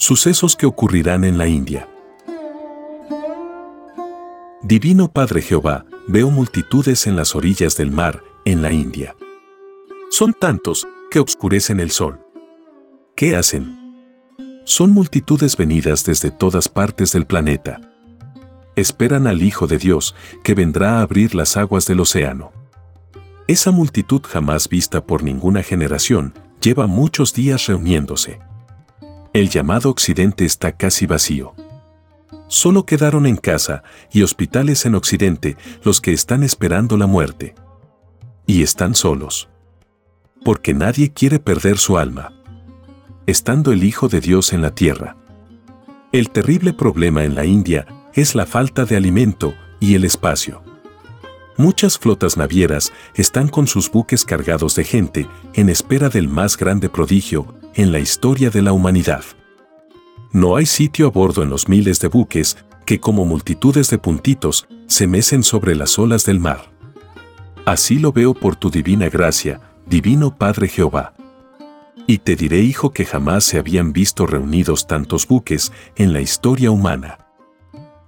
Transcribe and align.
Sucesos 0.00 0.54
que 0.54 0.64
ocurrirán 0.64 1.24
en 1.24 1.38
la 1.38 1.48
India. 1.48 1.88
Divino 4.62 5.10
Padre 5.10 5.42
Jehová, 5.42 5.86
veo 6.06 6.30
multitudes 6.30 7.08
en 7.08 7.16
las 7.16 7.34
orillas 7.34 7.76
del 7.76 7.90
mar, 7.90 8.22
en 8.44 8.62
la 8.62 8.72
India. 8.72 9.16
Son 10.08 10.34
tantos 10.34 10.86
que 11.10 11.18
obscurecen 11.18 11.80
el 11.80 11.90
sol. 11.90 12.20
¿Qué 13.16 13.34
hacen? 13.34 13.76
Son 14.64 14.92
multitudes 14.92 15.56
venidas 15.56 16.04
desde 16.04 16.30
todas 16.30 16.68
partes 16.68 17.10
del 17.10 17.26
planeta. 17.26 17.80
Esperan 18.76 19.26
al 19.26 19.42
Hijo 19.42 19.66
de 19.66 19.78
Dios, 19.78 20.14
que 20.44 20.54
vendrá 20.54 20.98
a 20.98 21.02
abrir 21.02 21.34
las 21.34 21.56
aguas 21.56 21.86
del 21.86 21.98
océano. 21.98 22.52
Esa 23.48 23.72
multitud 23.72 24.22
jamás 24.22 24.68
vista 24.68 25.04
por 25.04 25.24
ninguna 25.24 25.64
generación, 25.64 26.34
lleva 26.60 26.86
muchos 26.86 27.34
días 27.34 27.66
reuniéndose. 27.66 28.38
El 29.38 29.50
llamado 29.50 29.88
Occidente 29.88 30.44
está 30.44 30.72
casi 30.72 31.06
vacío. 31.06 31.54
Solo 32.48 32.84
quedaron 32.84 33.24
en 33.24 33.36
casa 33.36 33.84
y 34.12 34.22
hospitales 34.22 34.84
en 34.84 34.96
Occidente 34.96 35.56
los 35.84 36.00
que 36.00 36.12
están 36.12 36.42
esperando 36.42 36.96
la 36.96 37.06
muerte. 37.06 37.54
Y 38.48 38.64
están 38.64 38.96
solos. 38.96 39.48
Porque 40.44 40.74
nadie 40.74 41.12
quiere 41.12 41.38
perder 41.38 41.78
su 41.78 41.98
alma. 41.98 42.32
Estando 43.28 43.70
el 43.70 43.84
Hijo 43.84 44.08
de 44.08 44.20
Dios 44.20 44.52
en 44.52 44.60
la 44.60 44.74
tierra. 44.74 45.16
El 46.10 46.30
terrible 46.30 46.72
problema 46.72 47.22
en 47.22 47.36
la 47.36 47.44
India 47.44 47.86
es 48.14 48.34
la 48.34 48.44
falta 48.44 48.86
de 48.86 48.96
alimento 48.96 49.54
y 49.78 49.94
el 49.94 50.04
espacio. 50.04 50.64
Muchas 51.56 51.96
flotas 51.96 52.36
navieras 52.36 52.92
están 53.14 53.46
con 53.46 53.68
sus 53.68 53.88
buques 53.88 54.24
cargados 54.24 54.74
de 54.74 54.82
gente 54.82 55.28
en 55.54 55.68
espera 55.68 56.08
del 56.08 56.26
más 56.26 56.56
grande 56.56 56.88
prodigio 56.88 57.54
en 57.74 57.92
la 57.92 57.98
historia 57.98 58.50
de 58.50 58.62
la 58.62 58.72
humanidad. 58.72 59.24
No 60.32 60.56
hay 60.56 60.66
sitio 60.66 61.06
a 61.06 61.10
bordo 61.10 61.42
en 61.42 61.50
los 61.50 61.68
miles 61.68 62.00
de 62.00 62.08
buques 62.08 62.56
que 62.84 63.00
como 63.00 63.24
multitudes 63.24 63.90
de 63.90 63.98
puntitos 63.98 64.66
se 64.86 65.06
mecen 65.06 65.42
sobre 65.42 65.74
las 65.74 65.98
olas 65.98 66.24
del 66.24 66.40
mar. 66.40 66.70
Así 67.66 67.98
lo 67.98 68.12
veo 68.12 68.34
por 68.34 68.56
tu 68.56 68.70
divina 68.70 69.08
gracia, 69.08 69.60
divino 69.86 70.36
Padre 70.36 70.68
Jehová. 70.68 71.14
Y 72.06 72.18
te 72.18 72.36
diré, 72.36 72.60
hijo, 72.60 72.90
que 72.90 73.04
jamás 73.04 73.44
se 73.44 73.58
habían 73.58 73.92
visto 73.92 74.26
reunidos 74.26 74.86
tantos 74.86 75.26
buques 75.26 75.72
en 75.96 76.14
la 76.14 76.22
historia 76.22 76.70
humana. 76.70 77.18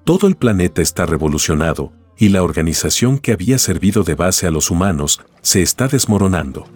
Todo 0.04 0.26
el 0.26 0.36
planeta 0.36 0.80
está 0.80 1.04
revolucionado, 1.04 1.92
y 2.16 2.30
la 2.30 2.42
organización 2.42 3.18
que 3.18 3.32
había 3.32 3.58
servido 3.58 4.02
de 4.02 4.14
base 4.14 4.46
a 4.46 4.50
los 4.50 4.70
humanos 4.70 5.20
se 5.42 5.60
está 5.62 5.88
desmoronando. 5.88 6.66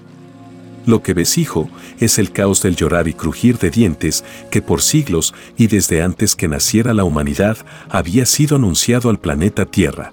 Lo 0.86 1.02
que 1.02 1.14
ves, 1.14 1.38
hijo, 1.38 1.68
es 1.98 2.18
el 2.18 2.30
caos 2.30 2.62
del 2.62 2.76
llorar 2.76 3.08
y 3.08 3.14
crujir 3.14 3.58
de 3.58 3.70
dientes 3.70 4.24
que 4.50 4.60
por 4.60 4.82
siglos 4.82 5.34
y 5.56 5.66
desde 5.68 6.02
antes 6.02 6.36
que 6.36 6.48
naciera 6.48 6.92
la 6.92 7.04
humanidad 7.04 7.56
había 7.88 8.26
sido 8.26 8.56
anunciado 8.56 9.08
al 9.08 9.18
planeta 9.18 9.64
Tierra. 9.64 10.12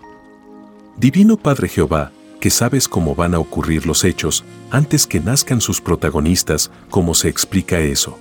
Divino 0.98 1.36
Padre 1.36 1.68
Jehová, 1.68 2.12
que 2.40 2.50
sabes 2.50 2.88
cómo 2.88 3.16
van 3.16 3.36
a 3.36 3.40
ocurrir 3.40 3.86
los 3.86 4.04
hechos 4.04 4.44
antes 4.72 5.06
que 5.06 5.20
nazcan 5.20 5.62
sus 5.62 5.82
protagonistas, 5.82 6.72
¿cómo 6.90 7.14
se 7.14 7.28
explica 7.28 7.80
eso? 7.80 8.18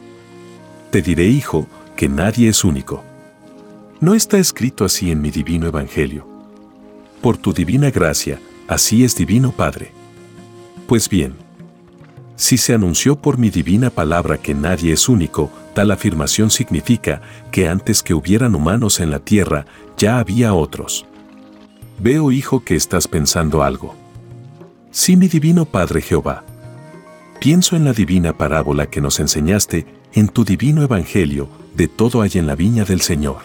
Te 0.90 1.02
diré, 1.02 1.26
hijo, 1.26 1.66
que 1.96 2.08
nadie 2.08 2.48
es 2.48 2.64
único. 2.64 3.04
No 4.00 4.14
está 4.14 4.38
escrito 4.38 4.84
así 4.84 5.10
en 5.10 5.20
mi 5.20 5.30
divino 5.30 5.68
Evangelio. 5.68 6.26
Por 7.22 7.36
tu 7.36 7.52
divina 7.52 7.90
gracia, 7.90 8.40
así 8.66 9.04
es 9.04 9.14
divino 9.14 9.52
Padre. 9.52 9.92
Pues 10.86 11.08
bien, 11.08 11.34
si 12.40 12.56
se 12.56 12.72
anunció 12.72 13.16
por 13.16 13.36
mi 13.36 13.50
divina 13.50 13.90
palabra 13.90 14.38
que 14.38 14.54
nadie 14.54 14.94
es 14.94 15.10
único, 15.10 15.50
tal 15.74 15.90
afirmación 15.90 16.48
significa 16.48 17.20
que 17.50 17.68
antes 17.68 18.02
que 18.02 18.14
hubieran 18.14 18.54
humanos 18.54 18.98
en 19.00 19.10
la 19.10 19.18
tierra, 19.18 19.66
ya 19.98 20.18
había 20.18 20.54
otros. 20.54 21.04
Veo, 21.98 22.32
hijo, 22.32 22.64
que 22.64 22.76
estás 22.76 23.08
pensando 23.08 23.62
algo. 23.62 23.94
Sí, 24.90 25.18
mi 25.18 25.28
divino 25.28 25.66
Padre 25.66 26.00
Jehová. 26.00 26.42
Pienso 27.40 27.76
en 27.76 27.84
la 27.84 27.92
divina 27.92 28.32
parábola 28.32 28.86
que 28.86 29.02
nos 29.02 29.20
enseñaste, 29.20 29.84
en 30.14 30.28
tu 30.28 30.42
divino 30.42 30.82
Evangelio, 30.82 31.46
de 31.76 31.88
todo 31.88 32.22
hay 32.22 32.30
en 32.36 32.46
la 32.46 32.54
viña 32.54 32.86
del 32.86 33.02
Señor. 33.02 33.40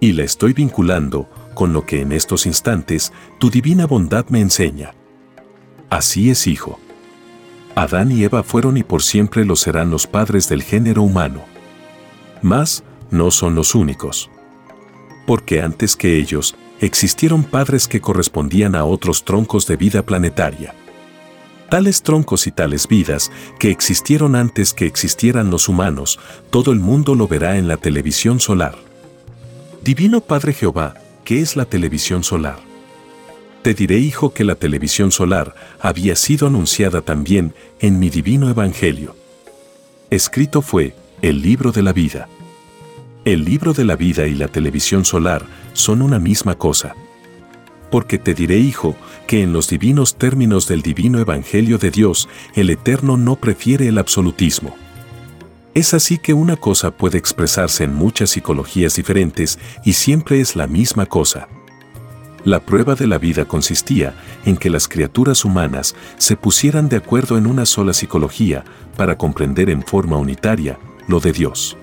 Y 0.00 0.12
la 0.12 0.24
estoy 0.24 0.52
vinculando 0.52 1.30
con 1.54 1.72
lo 1.72 1.86
que 1.86 2.02
en 2.02 2.12
estos 2.12 2.44
instantes 2.44 3.14
tu 3.38 3.48
divina 3.48 3.86
bondad 3.86 4.26
me 4.28 4.42
enseña. 4.42 4.92
Así 5.88 6.28
es, 6.28 6.46
hijo. 6.46 6.78
Adán 7.76 8.10
y 8.10 8.24
Eva 8.24 8.42
fueron 8.42 8.78
y 8.78 8.82
por 8.82 9.02
siempre 9.02 9.44
lo 9.44 9.54
serán 9.54 9.90
los 9.90 10.06
padres 10.06 10.48
del 10.48 10.62
género 10.62 11.02
humano. 11.02 11.44
Mas, 12.40 12.82
no 13.10 13.30
son 13.30 13.54
los 13.54 13.74
únicos. 13.74 14.30
Porque 15.26 15.60
antes 15.60 15.94
que 15.94 16.16
ellos, 16.16 16.56
existieron 16.80 17.44
padres 17.44 17.86
que 17.86 18.00
correspondían 18.00 18.74
a 18.74 18.86
otros 18.86 19.24
troncos 19.26 19.66
de 19.66 19.76
vida 19.76 20.02
planetaria. 20.02 20.74
Tales 21.68 22.02
troncos 22.02 22.46
y 22.46 22.50
tales 22.50 22.88
vidas 22.88 23.30
que 23.58 23.70
existieron 23.70 24.36
antes 24.36 24.72
que 24.72 24.86
existieran 24.86 25.50
los 25.50 25.68
humanos, 25.68 26.18
todo 26.48 26.72
el 26.72 26.80
mundo 26.80 27.14
lo 27.14 27.28
verá 27.28 27.58
en 27.58 27.68
la 27.68 27.76
televisión 27.76 28.40
solar. 28.40 28.76
Divino 29.82 30.22
Padre 30.22 30.54
Jehová, 30.54 30.94
¿qué 31.24 31.42
es 31.42 31.56
la 31.56 31.66
televisión 31.66 32.24
solar? 32.24 32.56
Te 33.66 33.74
diré, 33.74 33.98
hijo, 33.98 34.32
que 34.32 34.44
la 34.44 34.54
televisión 34.54 35.10
solar 35.10 35.56
había 35.80 36.14
sido 36.14 36.46
anunciada 36.46 37.00
también 37.00 37.52
en 37.80 37.98
mi 37.98 38.10
divino 38.10 38.48
Evangelio. 38.48 39.16
Escrito 40.08 40.62
fue 40.62 40.94
el 41.20 41.42
libro 41.42 41.72
de 41.72 41.82
la 41.82 41.92
vida. 41.92 42.28
El 43.24 43.44
libro 43.44 43.72
de 43.72 43.84
la 43.84 43.96
vida 43.96 44.28
y 44.28 44.36
la 44.36 44.46
televisión 44.46 45.04
solar 45.04 45.44
son 45.72 46.00
una 46.00 46.20
misma 46.20 46.54
cosa. 46.54 46.94
Porque 47.90 48.18
te 48.18 48.34
diré, 48.34 48.56
hijo, 48.58 48.94
que 49.26 49.42
en 49.42 49.52
los 49.52 49.68
divinos 49.68 50.14
términos 50.14 50.68
del 50.68 50.82
divino 50.82 51.18
Evangelio 51.18 51.78
de 51.78 51.90
Dios, 51.90 52.28
el 52.54 52.70
Eterno 52.70 53.16
no 53.16 53.34
prefiere 53.34 53.88
el 53.88 53.98
absolutismo. 53.98 54.76
Es 55.74 55.92
así 55.92 56.18
que 56.18 56.34
una 56.34 56.56
cosa 56.56 56.92
puede 56.92 57.18
expresarse 57.18 57.82
en 57.82 57.96
muchas 57.96 58.30
psicologías 58.30 58.94
diferentes 58.94 59.58
y 59.84 59.94
siempre 59.94 60.40
es 60.40 60.54
la 60.54 60.68
misma 60.68 61.06
cosa. 61.06 61.48
La 62.46 62.60
prueba 62.60 62.94
de 62.94 63.08
la 63.08 63.18
vida 63.18 63.44
consistía 63.44 64.14
en 64.44 64.56
que 64.56 64.70
las 64.70 64.86
criaturas 64.86 65.44
humanas 65.44 65.96
se 66.16 66.36
pusieran 66.36 66.88
de 66.88 66.94
acuerdo 66.94 67.38
en 67.38 67.44
una 67.48 67.66
sola 67.66 67.92
psicología 67.92 68.62
para 68.96 69.18
comprender 69.18 69.68
en 69.68 69.82
forma 69.82 70.16
unitaria 70.16 70.78
lo 71.08 71.18
de 71.18 71.32
Dios. 71.32 71.76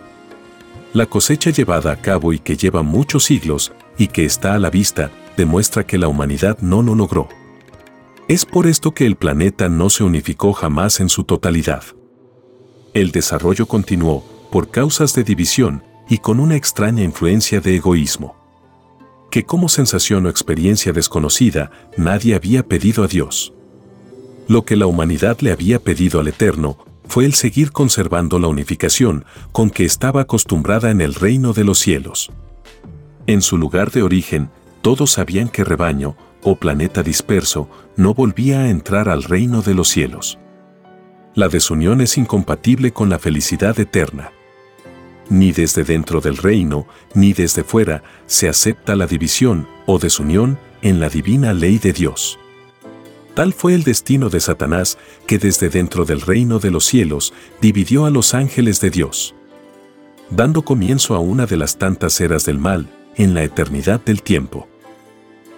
La 0.94 1.06
cosecha 1.06 1.50
llevada 1.50 1.92
a 1.92 1.98
cabo 1.98 2.32
y 2.32 2.40
que 2.40 2.56
lleva 2.56 2.82
muchos 2.82 3.26
siglos 3.26 3.74
y 3.98 4.08
que 4.08 4.24
está 4.24 4.54
a 4.54 4.60
la 4.60 4.70
vista 4.70 5.12
demuestra 5.36 5.86
que 5.86 5.98
la 5.98 6.08
humanidad 6.08 6.58
no 6.62 6.82
lo 6.82 6.96
logró. 6.96 7.28
Es 8.30 8.46
por 8.46 8.66
esto 8.66 8.94
que 8.94 9.06
el 9.06 9.18
planeta 9.18 9.68
no 9.68 9.90
se 9.90 10.06
unificó 10.06 10.54
jamás 10.54 11.02
en 11.02 11.10
su 11.10 11.26
totalidad. 11.26 11.84
El 12.94 13.12
desarrollo 13.12 13.66
continuó 13.66 14.24
por 14.50 14.72
causas 14.72 15.14
de 15.14 15.26
división 15.26 15.84
y 16.08 16.20
con 16.20 16.40
una 16.40 16.56
extraña 16.56 17.04
influencia 17.04 17.60
de 17.60 17.76
egoísmo 17.76 18.43
que 19.34 19.46
como 19.46 19.68
sensación 19.68 20.28
o 20.28 20.30
experiencia 20.30 20.94
desconocida 20.94 21.72
nadie 21.98 22.36
había 22.36 22.62
pedido 22.62 23.04
a 23.04 23.08
Dios. 23.08 23.52
Lo 24.48 24.64
que 24.64 24.76
la 24.76 24.86
humanidad 24.86 25.40
le 25.40 25.52
había 25.52 25.80
pedido 25.80 26.20
al 26.20 26.28
Eterno 26.28 26.78
fue 27.08 27.26
el 27.26 27.34
seguir 27.34 27.72
conservando 27.72 28.38
la 28.38 28.48
unificación 28.48 29.26
con 29.52 29.72
que 29.72 29.86
estaba 29.86 30.22
acostumbrada 30.22 30.92
en 30.92 31.02
el 31.02 31.16
reino 31.16 31.52
de 31.54 31.64
los 31.64 31.80
cielos. 31.80 32.30
En 33.26 33.42
su 33.42 33.58
lugar 33.58 33.90
de 33.90 34.04
origen, 34.04 34.52
todos 34.84 35.14
sabían 35.14 35.50
que 35.50 35.64
rebaño, 35.64 36.16
o 36.44 36.56
planeta 36.56 37.02
disperso, 37.02 37.68
no 37.98 38.14
volvía 38.14 38.60
a 38.60 38.70
entrar 38.70 39.10
al 39.10 39.24
reino 39.24 39.64
de 39.64 39.74
los 39.74 39.88
cielos. 39.88 40.38
La 41.34 41.50
desunión 41.50 42.02
es 42.02 42.20
incompatible 42.20 42.94
con 42.94 43.10
la 43.10 43.18
felicidad 43.18 43.80
eterna. 43.80 44.32
Ni 45.30 45.52
desde 45.52 45.84
dentro 45.84 46.22
del 46.22 46.38
reino, 46.38 46.86
ni 47.14 47.34
desde 47.34 47.64
fuera, 47.64 48.04
se 48.26 48.50
acepta 48.50 48.96
la 48.96 49.08
división 49.08 49.68
o 49.86 50.00
desunión 50.00 50.58
en 50.82 51.00
la 51.00 51.10
divina 51.10 51.54
ley 51.54 51.78
de 51.78 51.94
Dios. 51.94 52.38
Tal 53.34 53.54
fue 53.54 53.74
el 53.74 53.84
destino 53.84 54.30
de 54.30 54.40
Satanás 54.40 54.98
que 55.26 55.40
desde 55.40 55.70
dentro 55.70 56.06
del 56.06 56.22
reino 56.22 56.60
de 56.60 56.70
los 56.70 56.86
cielos 56.86 57.34
dividió 57.62 58.06
a 58.06 58.12
los 58.12 58.34
ángeles 58.34 58.80
de 58.80 58.92
Dios, 58.92 59.34
dando 60.30 60.64
comienzo 60.64 61.16
a 61.16 61.20
una 61.20 61.46
de 61.46 61.58
las 61.58 61.78
tantas 61.78 62.20
eras 62.22 62.46
del 62.46 62.60
mal 62.60 62.88
en 63.16 63.34
la 63.34 63.44
eternidad 63.44 64.02
del 64.02 64.22
tiempo. 64.22 64.68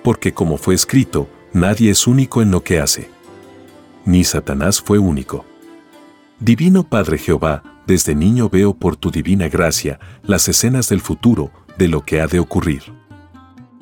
Porque 0.03 0.33
como 0.33 0.57
fue 0.57 0.73
escrito, 0.75 1.27
nadie 1.51 1.91
es 1.91 2.07
único 2.07 2.41
en 2.41 2.51
lo 2.51 2.63
que 2.63 2.79
hace. 2.79 3.09
Ni 4.05 4.23
Satanás 4.23 4.81
fue 4.81 4.99
único. 4.99 5.45
Divino 6.39 6.83
Padre 6.83 7.17
Jehová, 7.17 7.63
desde 7.87 8.15
niño 8.15 8.49
veo 8.49 8.73
por 8.73 8.95
tu 8.97 9.11
divina 9.11 9.47
gracia 9.47 9.99
las 10.23 10.47
escenas 10.47 10.89
del 10.89 11.01
futuro, 11.01 11.51
de 11.77 11.87
lo 11.87 12.01
que 12.01 12.21
ha 12.21 12.27
de 12.27 12.39
ocurrir. 12.39 12.83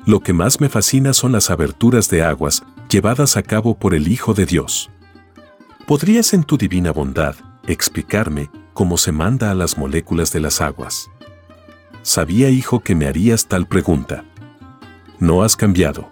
Lo 0.06 0.20
que 0.20 0.32
más 0.32 0.60
me 0.60 0.68
fascina 0.68 1.12
son 1.14 1.32
las 1.32 1.50
aberturas 1.50 2.10
de 2.10 2.22
aguas 2.22 2.62
llevadas 2.90 3.36
a 3.36 3.42
cabo 3.42 3.78
por 3.78 3.94
el 3.94 4.08
Hijo 4.08 4.34
de 4.34 4.46
Dios. 4.46 4.90
¿Podrías 5.86 6.34
en 6.34 6.44
tu 6.44 6.58
divina 6.58 6.92
bondad 6.92 7.36
explicarme 7.66 8.50
cómo 8.74 8.98
se 8.98 9.12
manda 9.12 9.50
a 9.50 9.54
las 9.54 9.78
moléculas 9.78 10.32
de 10.32 10.40
las 10.40 10.60
aguas? 10.60 11.10
Sabía, 12.02 12.50
Hijo, 12.50 12.80
que 12.80 12.94
me 12.94 13.06
harías 13.06 13.46
tal 13.46 13.66
pregunta. 13.66 14.24
No 15.18 15.42
has 15.42 15.56
cambiado. 15.56 16.10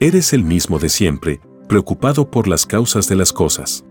Eres 0.00 0.32
el 0.32 0.44
mismo 0.44 0.78
de 0.78 0.88
siempre, 0.88 1.40
preocupado 1.68 2.30
por 2.30 2.48
las 2.48 2.64
causas 2.64 3.08
de 3.08 3.16
las 3.16 3.32
cosas. 3.32 3.84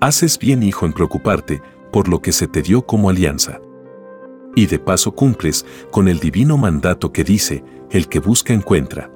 Haces 0.00 0.38
bien, 0.38 0.62
hijo, 0.62 0.86
en 0.86 0.92
preocuparte 0.92 1.62
por 1.96 2.08
lo 2.08 2.20
que 2.20 2.32
se 2.32 2.46
te 2.46 2.60
dio 2.60 2.84
como 2.84 3.08
alianza. 3.08 3.58
Y 4.54 4.66
de 4.66 4.78
paso 4.78 5.12
cumples 5.12 5.64
con 5.90 6.08
el 6.08 6.20
divino 6.20 6.58
mandato 6.58 7.10
que 7.10 7.24
dice, 7.24 7.64
el 7.90 8.06
que 8.08 8.18
busca 8.18 8.52
encuentra. 8.52 9.10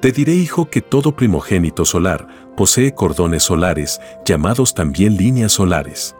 Te 0.00 0.10
diré, 0.10 0.32
hijo, 0.34 0.70
que 0.70 0.80
todo 0.80 1.14
primogénito 1.14 1.84
solar 1.84 2.54
posee 2.56 2.94
cordones 2.94 3.42
solares, 3.42 4.00
llamados 4.24 4.72
también 4.72 5.18
líneas 5.18 5.52
solares. 5.52 6.16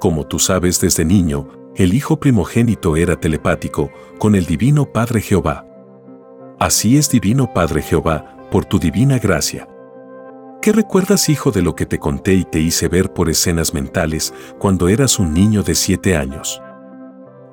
Como 0.00 0.26
tú 0.26 0.38
sabes 0.38 0.80
desde 0.80 1.04
niño, 1.04 1.46
el 1.76 1.92
hijo 1.92 2.18
primogénito 2.18 2.96
era 2.96 3.20
telepático 3.20 3.90
con 4.18 4.34
el 4.34 4.46
divino 4.46 4.86
Padre 4.86 5.20
Jehová. 5.20 5.66
Así 6.58 6.96
es 6.96 7.10
divino 7.10 7.52
Padre 7.52 7.82
Jehová, 7.82 8.48
por 8.50 8.64
tu 8.64 8.78
divina 8.78 9.18
gracia. 9.18 9.68
¿Qué 10.62 10.72
recuerdas, 10.72 11.30
hijo, 11.30 11.52
de 11.52 11.62
lo 11.62 11.74
que 11.74 11.86
te 11.86 11.98
conté 11.98 12.34
y 12.34 12.44
te 12.44 12.58
hice 12.58 12.88
ver 12.88 13.14
por 13.14 13.30
escenas 13.30 13.72
mentales 13.72 14.34
cuando 14.58 14.90
eras 14.90 15.18
un 15.18 15.32
niño 15.32 15.62
de 15.62 15.74
siete 15.74 16.16
años? 16.18 16.60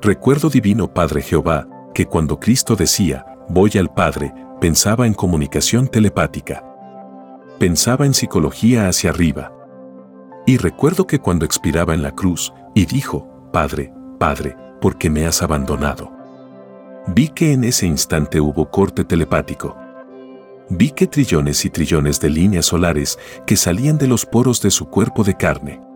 Recuerdo, 0.01 0.49
divino 0.49 0.93
Padre 0.93 1.21
Jehová, 1.21 1.69
que 1.93 2.05
cuando 2.05 2.37
Cristo 2.37 2.75
decía, 2.75 3.25
voy 3.47 3.71
al 3.77 3.93
Padre, 3.93 4.33
pensaba 4.59 5.07
en 5.07 5.13
comunicación 5.13 5.87
telepática. 5.87 6.65
Pensaba 7.57 8.05
en 8.05 8.13
psicología 8.13 8.89
hacia 8.89 9.11
arriba. 9.11 9.53
Y 10.45 10.57
recuerdo 10.57 11.07
que 11.07 11.19
cuando 11.19 11.45
expiraba 11.45 11.93
en 11.93 12.01
la 12.01 12.11
cruz, 12.11 12.53
y 12.75 12.87
dijo, 12.87 13.49
Padre, 13.53 13.93
Padre, 14.19 14.57
¿por 14.81 14.97
qué 14.97 15.09
me 15.09 15.25
has 15.25 15.41
abandonado? 15.41 16.11
Vi 17.07 17.29
que 17.29 17.53
en 17.53 17.63
ese 17.63 17.87
instante 17.87 18.41
hubo 18.41 18.69
corte 18.69 19.05
telepático 19.05 19.77
vi 20.69 20.91
que 20.91 21.07
trillones 21.07 21.65
y 21.65 21.69
trillones 21.69 22.19
de 22.19 22.29
líneas 22.29 22.65
solares 22.65 23.17
que 23.45 23.55
salían 23.55 23.97
de 23.97 24.07
los 24.07 24.25
poros 24.25 24.61
de 24.61 24.71
su 24.71 24.85
cuerpo 24.87 25.23
de 25.23 25.35
carne 25.35 25.87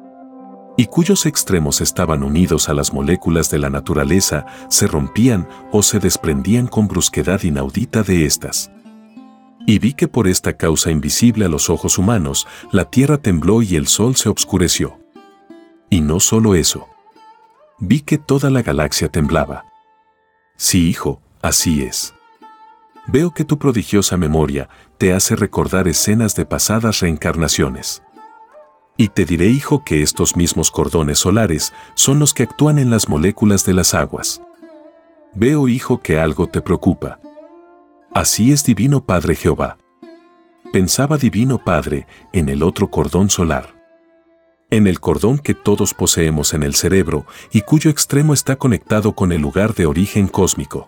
y 0.78 0.86
cuyos 0.86 1.26
extremos 1.26 1.82
estaban 1.82 2.24
unidos 2.24 2.70
a 2.70 2.74
las 2.74 2.94
moléculas 2.94 3.52
de 3.52 3.60
la 3.60 3.70
naturaleza, 3.70 4.46
se 4.70 4.88
rompían 4.88 5.48
o 5.72 5.84
se 5.84 6.00
desprendían 6.00 6.68
con 6.68 6.88
brusquedad 6.88 7.44
inaudita 7.44 8.04
de 8.04 8.26
estas. 8.26 8.72
Y 9.68 9.80
vi 9.80 9.94
que 9.94 10.08
por 10.08 10.28
esta 10.28 10.54
causa 10.58 10.90
invisible 10.90 11.46
a 11.46 11.50
los 11.50 11.70
ojos 11.70 11.98
humanos, 11.98 12.48
la 12.72 12.86
tierra 12.86 13.18
tembló 13.18 13.62
y 13.62 13.76
el 13.76 13.88
sol 13.88 14.16
se 14.16 14.30
obscureció. 14.30 14.98
Y 15.90 16.02
no 16.02 16.20
solo 16.20 16.56
eso. 16.56 16.88
Vi 17.78 18.02
que 18.02 18.18
toda 18.18 18.50
la 18.50 18.64
galaxia 18.64 19.10
temblaba. 19.10 19.66
Sí, 20.58 20.90
hijo, 20.90 21.22
así 21.42 21.84
es. 21.84 22.16
Veo 23.12 23.32
que 23.32 23.44
tu 23.44 23.60
prodigiosa 23.60 24.16
memoria 24.16 24.70
te 24.98 25.12
hace 25.12 25.36
recordar 25.36 25.90
escenas 25.90 26.34
de 26.34 26.46
pasadas 26.46 27.02
reencarnaciones. 27.02 28.04
Y 28.96 29.10
te 29.10 29.26
diré, 29.26 29.48
hijo, 29.48 29.84
que 29.84 30.02
estos 30.02 30.38
mismos 30.38 30.72
cordones 30.72 31.20
solares 31.20 31.74
son 31.94 32.20
los 32.20 32.34
que 32.34 32.44
actúan 32.44 32.80
en 32.80 32.90
las 32.90 33.10
moléculas 33.10 33.66
de 33.66 33.74
las 33.74 33.94
aguas. 33.94 34.42
Veo, 35.34 35.68
hijo, 35.68 36.00
que 36.00 36.22
algo 36.22 36.48
te 36.48 36.62
preocupa. 36.62 37.20
Así 38.14 38.54
es 38.54 38.64
Divino 38.64 39.04
Padre 39.06 39.36
Jehová. 39.36 39.78
Pensaba 40.72 41.18
Divino 41.18 41.62
Padre 41.62 42.08
en 42.32 42.48
el 42.48 42.64
otro 42.64 42.90
cordón 42.90 43.30
solar. 43.30 43.76
En 44.70 44.88
el 44.88 45.02
cordón 45.02 45.38
que 45.38 45.54
todos 45.54 45.94
poseemos 45.94 46.54
en 46.54 46.64
el 46.64 46.76
cerebro 46.76 47.26
y 47.52 47.62
cuyo 47.62 47.92
extremo 47.92 48.34
está 48.34 48.56
conectado 48.56 49.16
con 49.16 49.34
el 49.34 49.42
lugar 49.42 49.74
de 49.74 49.86
origen 49.86 50.30
cósmico 50.30 50.88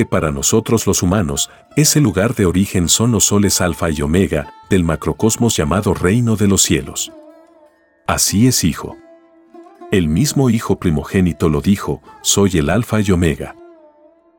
que 0.00 0.06
para 0.06 0.32
nosotros 0.32 0.86
los 0.86 1.02
humanos, 1.02 1.50
ese 1.76 2.00
lugar 2.00 2.34
de 2.34 2.46
origen 2.46 2.88
son 2.88 3.12
los 3.12 3.24
soles 3.24 3.60
alfa 3.60 3.90
y 3.90 4.00
omega 4.00 4.50
del 4.70 4.82
macrocosmos 4.82 5.54
llamado 5.54 5.92
reino 5.92 6.36
de 6.36 6.48
los 6.48 6.62
cielos. 6.62 7.12
Así 8.06 8.46
es, 8.46 8.64
hijo. 8.64 8.96
El 9.92 10.08
mismo 10.08 10.48
hijo 10.48 10.78
primogénito 10.78 11.50
lo 11.50 11.60
dijo, 11.60 12.02
soy 12.22 12.56
el 12.56 12.70
alfa 12.70 13.02
y 13.02 13.10
omega. 13.10 13.54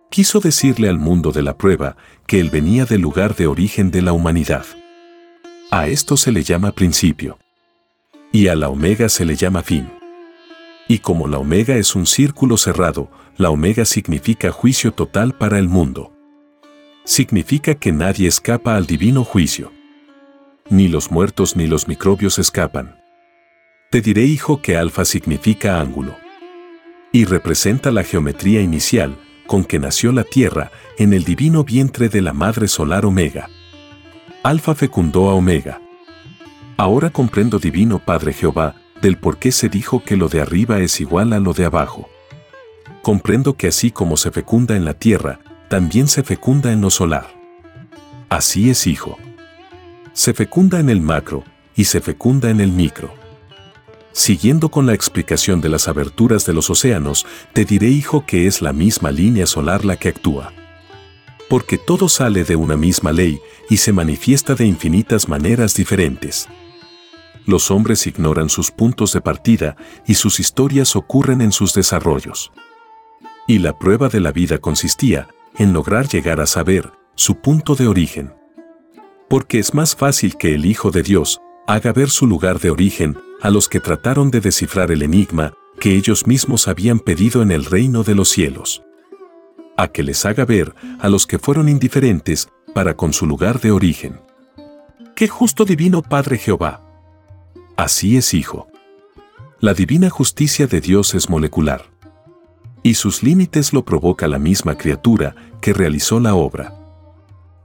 Quiso 0.10 0.40
decirle 0.40 0.90
al 0.90 0.98
mundo 0.98 1.31
de 1.31 1.44
la 1.44 1.56
prueba 1.60 1.96
que 2.25 2.40
él 2.40 2.50
venía 2.50 2.86
del 2.86 3.02
lugar 3.02 3.36
de 3.36 3.46
origen 3.46 3.92
de 3.92 4.02
la 4.02 4.13
humanidad. 4.13 4.66
A 5.69 5.90
esto 5.90 6.18
se 6.18 6.31
le 6.31 6.42
llama 6.42 6.72
principio. 6.72 7.38
Y 8.31 8.48
a 8.48 8.56
la 8.56 8.69
omega 8.69 9.10
se 9.10 9.25
le 9.25 9.36
llama 9.36 9.62
fin. 9.62 10.00
Y 10.91 11.00
como 11.00 11.29
la 11.29 11.38
omega 11.38 11.77
es 11.77 11.95
un 11.95 12.05
círculo 12.05 12.57
cerrado, 12.57 13.10
la 13.38 13.50
omega 13.50 13.86
significa 13.86 14.51
juicio 14.51 14.91
total 14.91 15.33
para 15.33 15.57
el 15.57 15.69
mundo. 15.69 16.12
Significa 17.05 17.75
que 17.75 17.93
nadie 17.93 18.27
escapa 18.27 18.75
al 18.75 18.88
divino 18.88 19.24
juicio. 19.24 19.71
Ni 20.69 20.89
los 20.89 21.10
muertos 21.10 21.55
ni 21.55 21.65
los 21.65 21.88
microbios 21.88 22.39
escapan. 22.39 23.00
Te 23.89 24.01
diré, 24.01 24.25
hijo, 24.25 24.62
que 24.62 24.75
alfa 24.75 25.05
significa 25.05 25.79
ángulo. 25.79 26.13
Y 27.13 27.24
representa 27.24 27.89
la 27.89 28.03
geometría 28.03 28.60
inicial 28.60 29.17
con 29.48 29.63
que 29.63 29.79
nació 29.79 30.12
la 30.12 30.25
Tierra 30.25 30.74
en 30.98 31.13
el 31.13 31.24
divino 31.24 31.63
vientre 31.63 32.10
de 32.10 32.19
la 32.19 32.33
Madre 32.33 32.67
Solar 32.67 33.05
Omega. 33.05 33.48
Alfa 34.43 34.75
fecundó 34.75 35.29
a 35.29 35.36
Omega. 35.36 35.79
Ahora 36.75 37.12
comprendo, 37.12 37.60
divino 37.60 38.00
Padre 38.00 38.33
Jehová, 38.33 38.75
del 39.01 39.17
por 39.17 39.38
qué 39.38 39.51
se 39.51 39.67
dijo 39.67 40.03
que 40.03 40.15
lo 40.15 40.29
de 40.29 40.41
arriba 40.41 40.79
es 40.79 41.01
igual 41.01 41.34
a 41.34 41.39
lo 41.39 41.53
de 41.53 41.65
abajo. 41.65 42.10
Comprendo 43.01 43.58
que 43.58 43.67
así 43.67 43.91
como 43.91 44.15
se 44.15 44.31
fecunda 44.31 44.75
en 44.75 44.86
la 44.86 44.93
tierra, 44.93 45.39
también 45.70 46.08
se 46.08 46.24
fecunda 46.24 46.72
en 46.72 46.81
lo 46.81 46.89
solar. 46.89 47.27
Así 48.29 48.70
es, 48.70 48.86
hijo. 48.86 49.17
Se 50.13 50.34
fecunda 50.34 50.79
en 50.79 50.89
el 50.89 51.01
macro 51.01 51.43
y 51.75 51.86
se 51.86 52.00
fecunda 52.00 52.50
en 52.50 52.62
el 52.62 52.72
micro. 52.72 53.13
Siguiendo 54.13 54.70
con 54.70 54.86
la 54.86 54.93
explicación 54.93 55.62
de 55.62 55.70
las 55.70 55.88
aberturas 55.88 56.46
de 56.46 56.53
los 56.53 56.70
océanos, 56.70 57.25
te 57.53 57.65
diré, 57.65 57.88
hijo, 57.88 58.25
que 58.25 58.46
es 58.46 58.62
la 58.62 58.74
misma 58.74 59.10
línea 59.10 59.48
solar 59.48 59.86
la 59.86 59.96
que 59.96 60.10
actúa. 60.10 60.53
Porque 61.50 61.77
todo 61.77 62.08
sale 62.08 62.43
de 62.43 62.55
una 62.55 62.77
misma 62.77 63.12
ley 63.12 63.39
y 63.70 63.77
se 63.77 63.93
manifiesta 63.93 64.53
de 64.53 64.65
infinitas 64.65 65.27
maneras 65.27 65.74
diferentes 65.74 66.48
los 67.45 67.71
hombres 67.71 68.07
ignoran 68.07 68.50
sus 68.50 68.71
puntos 68.71 69.13
de 69.13 69.21
partida 69.21 69.75
y 70.05 70.15
sus 70.15 70.39
historias 70.39 70.95
ocurren 70.95 71.41
en 71.41 71.51
sus 71.51 71.74
desarrollos. 71.74 72.51
Y 73.48 73.60
la 73.60 73.77
prueba 73.77 74.10
de 74.10 74.19
la 74.19 74.31
vida 74.31 74.60
consistía 74.60 75.27
en 75.57 75.74
lograr 75.74 76.07
llegar 76.07 76.39
a 76.39 76.45
saber 76.45 76.91
su 77.15 77.36
punto 77.36 77.75
de 77.75 77.88
origen. 77.88 78.33
Porque 79.29 79.60
es 79.60 79.74
más 79.74 79.95
fácil 79.95 80.38
que 80.38 80.53
el 80.53 80.65
Hijo 80.65 80.91
de 80.91 81.03
Dios 81.03 81.41
haga 81.67 81.93
ver 81.93 82.10
su 82.10 82.27
lugar 82.27 82.60
de 82.60 82.69
origen 82.69 83.17
a 83.41 83.50
los 83.50 83.69
que 83.69 83.79
trataron 83.79 84.29
de 84.31 84.41
descifrar 84.41 84.91
el 84.91 85.01
enigma 85.01 85.53
que 85.79 85.95
ellos 85.95 86.27
mismos 86.27 86.67
habían 86.67 87.00
pedido 87.00 87.41
en 87.41 87.51
el 87.51 87.65
reino 87.65 88.03
de 88.03 88.15
los 88.15 88.29
cielos. 88.29 88.83
A 89.77 89.88
que 89.88 90.03
les 90.03 90.25
haga 90.25 90.45
ver 90.45 90.75
a 91.00 91.10
los 91.10 91.25
que 91.25 91.39
fueron 91.39 91.69
indiferentes 91.69 92.50
para 92.74 92.95
con 92.95 93.13
su 93.13 93.25
lugar 93.25 93.60
de 93.60 93.71
origen. 93.71 94.21
¡Qué 95.15 95.27
justo 95.27 95.65
divino 95.65 96.01
Padre 96.01 96.38
Jehová! 96.38 96.90
Así 97.75 98.18
es, 98.18 98.34
hijo. 98.34 98.68
La 99.60 99.74
divina 99.74 100.10
justicia 100.10 100.68
de 100.68 100.82
Dios 100.82 101.13
es 101.13 101.30
molecular. 101.30 101.86
Y 102.84 102.96
sus 102.96 103.22
límites 103.22 103.74
lo 103.74 103.86
provoca 103.86 104.28
la 104.28 104.40
misma 104.40 104.78
criatura 104.78 105.36
que 105.62 105.74
realizó 105.74 106.20
la 106.20 106.34
obra. 106.34 106.75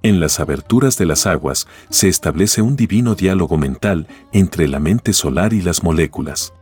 En 0.02 0.20
las 0.20 0.38
aberturas 0.38 0.98
de 0.98 1.06
las 1.06 1.26
aguas 1.26 1.66
se 1.90 2.08
establece 2.08 2.62
un 2.62 2.76
divino 2.76 3.14
diálogo 3.14 3.56
mental 3.56 4.06
entre 4.32 4.68
la 4.68 4.78
mente 4.78 5.12
solar 5.12 5.52
y 5.52 5.62
las 5.62 5.82
moléculas. 5.82 6.52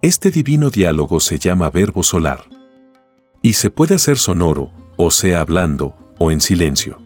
Este 0.00 0.30
divino 0.30 0.70
diálogo 0.70 1.20
se 1.20 1.38
llama 1.38 1.70
verbo 1.70 2.02
solar. 2.02 2.44
Y 3.42 3.52
se 3.52 3.70
puede 3.70 3.94
hacer 3.94 4.16
sonoro, 4.16 4.70
o 4.96 5.10
sea 5.10 5.40
hablando, 5.40 5.94
o 6.18 6.30
en 6.30 6.40
silencio. 6.40 6.98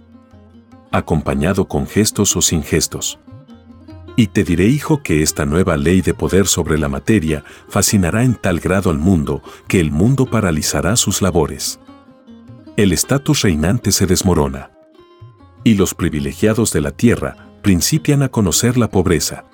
Acompañado 0.91 1.67
con 1.69 1.87
gestos 1.87 2.37
o 2.37 2.43
sin 2.43 2.63
gestos. 2.63 3.19
Y 4.17 4.27
te 4.29 4.45
diré, 4.45 4.67
hijo, 4.67 5.03
que 5.03 5.23
esta 5.23 5.47
nueva 5.47 5.77
ley 5.77 6.03
de 6.03 6.13
poder 6.13 6.47
sobre 6.47 6.79
la 6.79 6.89
materia 6.89 7.45
fascinará 7.69 8.25
en 8.25 8.35
tal 8.35 8.61
grado 8.61 8.91
al 8.91 8.99
mundo 8.99 9.43
que 9.69 9.81
el 9.81 9.91
mundo 9.91 10.27
paralizará 10.27 10.97
sus 10.97 11.23
labores. 11.23 11.81
El 12.77 12.93
estatus 12.93 13.43
reinante 13.43 13.91
se 13.93 14.07
desmorona. 14.07 14.71
Y 15.65 15.75
los 15.75 15.95
privilegiados 15.95 16.73
de 16.73 16.81
la 16.81 16.91
tierra 16.91 17.37
principian 17.63 18.23
a 18.23 18.29
conocer 18.29 18.77
la 18.77 18.91
pobreza. 18.91 19.45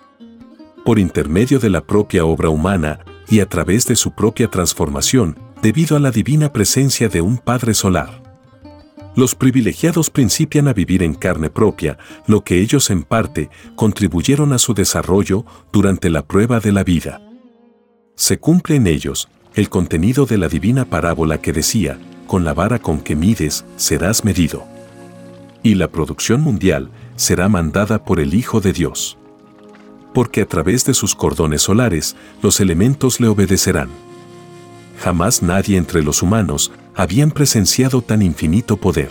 Por 0.84 0.98
intermedio 0.98 1.58
de 1.58 1.70
la 1.70 1.82
propia 1.82 2.24
obra 2.24 2.48
humana 2.48 3.00
y 3.28 3.40
a 3.40 3.48
través 3.48 3.86
de 3.86 3.94
su 3.94 4.12
propia 4.12 4.48
transformación, 4.48 5.38
debido 5.62 5.96
a 5.96 6.00
la 6.00 6.10
divina 6.10 6.52
presencia 6.52 7.08
de 7.08 7.20
un 7.20 7.38
Padre 7.38 7.74
Solar. 7.74 8.27
Los 9.18 9.34
privilegiados 9.34 10.10
principian 10.10 10.68
a 10.68 10.72
vivir 10.72 11.02
en 11.02 11.12
carne 11.12 11.50
propia, 11.50 11.98
lo 12.28 12.44
que 12.44 12.60
ellos 12.60 12.88
en 12.88 13.02
parte 13.02 13.50
contribuyeron 13.75 14.52
a 14.52 14.58
su 14.58 14.75
desarrollo 14.75 15.44
durante 15.72 16.08
la 16.08 16.25
prueba 16.25 16.60
de 16.60 16.70
la 16.70 16.84
vida. 16.84 17.20
Se 18.14 18.38
cumple 18.38 18.76
en 18.76 18.87
ellos 18.87 19.28
el 19.56 19.70
contenido 19.70 20.25
de 20.25 20.38
la 20.38 20.48
divina 20.48 20.84
parábola 20.84 21.40
que 21.40 21.52
decía, 21.52 21.98
con 22.28 22.44
la 22.44 22.54
vara 22.54 22.78
con 22.78 23.00
que 23.00 23.16
mides 23.16 23.64
serás 23.75 24.25
medido. 24.25 24.64
Y 25.64 25.75
la 25.75 25.88
producción 25.88 26.40
mundial 26.40 26.88
será 27.16 27.48
mandada 27.48 28.04
por 28.04 28.20
el 28.20 28.34
Hijo 28.34 28.60
de 28.60 28.72
Dios. 28.72 29.18
Porque 30.14 30.42
a 30.42 30.46
través 30.46 30.84
de 30.84 30.94
sus 30.94 31.16
cordones 31.16 31.62
solares 31.62 32.14
los 32.40 32.60
elementos 32.60 33.18
le 33.18 33.26
obedecerán 33.26 33.90
jamás 34.98 35.42
nadie 35.42 35.76
entre 35.78 36.02
los 36.02 36.22
humanos 36.22 36.72
habían 36.99 37.31
presenciado 37.31 38.02
tan 38.02 38.23
infinito 38.23 38.76
poder. 38.76 39.11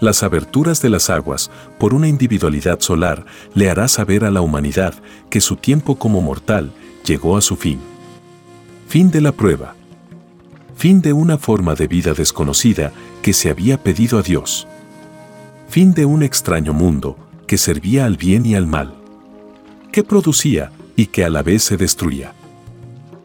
Las 0.00 0.24
aberturas 0.24 0.82
de 0.82 0.90
las 0.90 1.10
aguas, 1.10 1.48
por 1.78 1.94
una 1.94 2.08
individualidad 2.08 2.80
solar, 2.80 3.24
le 3.54 3.70
hará 3.70 3.86
saber 3.86 4.24
a 4.24 4.32
la 4.32 4.40
humanidad 4.40 4.92
que 5.30 5.40
su 5.40 5.54
tiempo 5.54 5.94
como 5.94 6.20
mortal 6.20 6.72
llegó 7.04 7.36
a 7.36 7.40
su 7.40 7.54
fin. 7.54 7.78
Fin 8.88 9.12
de 9.12 9.20
la 9.20 9.30
prueba. 9.30 9.76
Fin 10.76 11.00
de 11.00 11.12
una 11.12 11.38
forma 11.38 11.76
de 11.76 11.86
vida 11.86 12.14
desconocida 12.14 12.92
que 13.22 13.32
se 13.32 13.48
había 13.48 13.80
pedido 13.80 14.18
a 14.18 14.22
Dios. 14.22 14.66
Fin 15.68 15.94
de 15.94 16.04
un 16.04 16.24
extraño 16.24 16.72
mundo 16.72 17.16
que 17.46 17.58
servía 17.58 18.06
al 18.06 18.16
bien 18.16 18.44
y 18.44 18.56
al 18.56 18.66
mal. 18.66 18.92
Que 19.92 20.02
producía 20.02 20.72
y 20.96 21.06
que 21.06 21.24
a 21.24 21.30
la 21.30 21.44
vez 21.44 21.62
se 21.62 21.76
destruía 21.76 22.34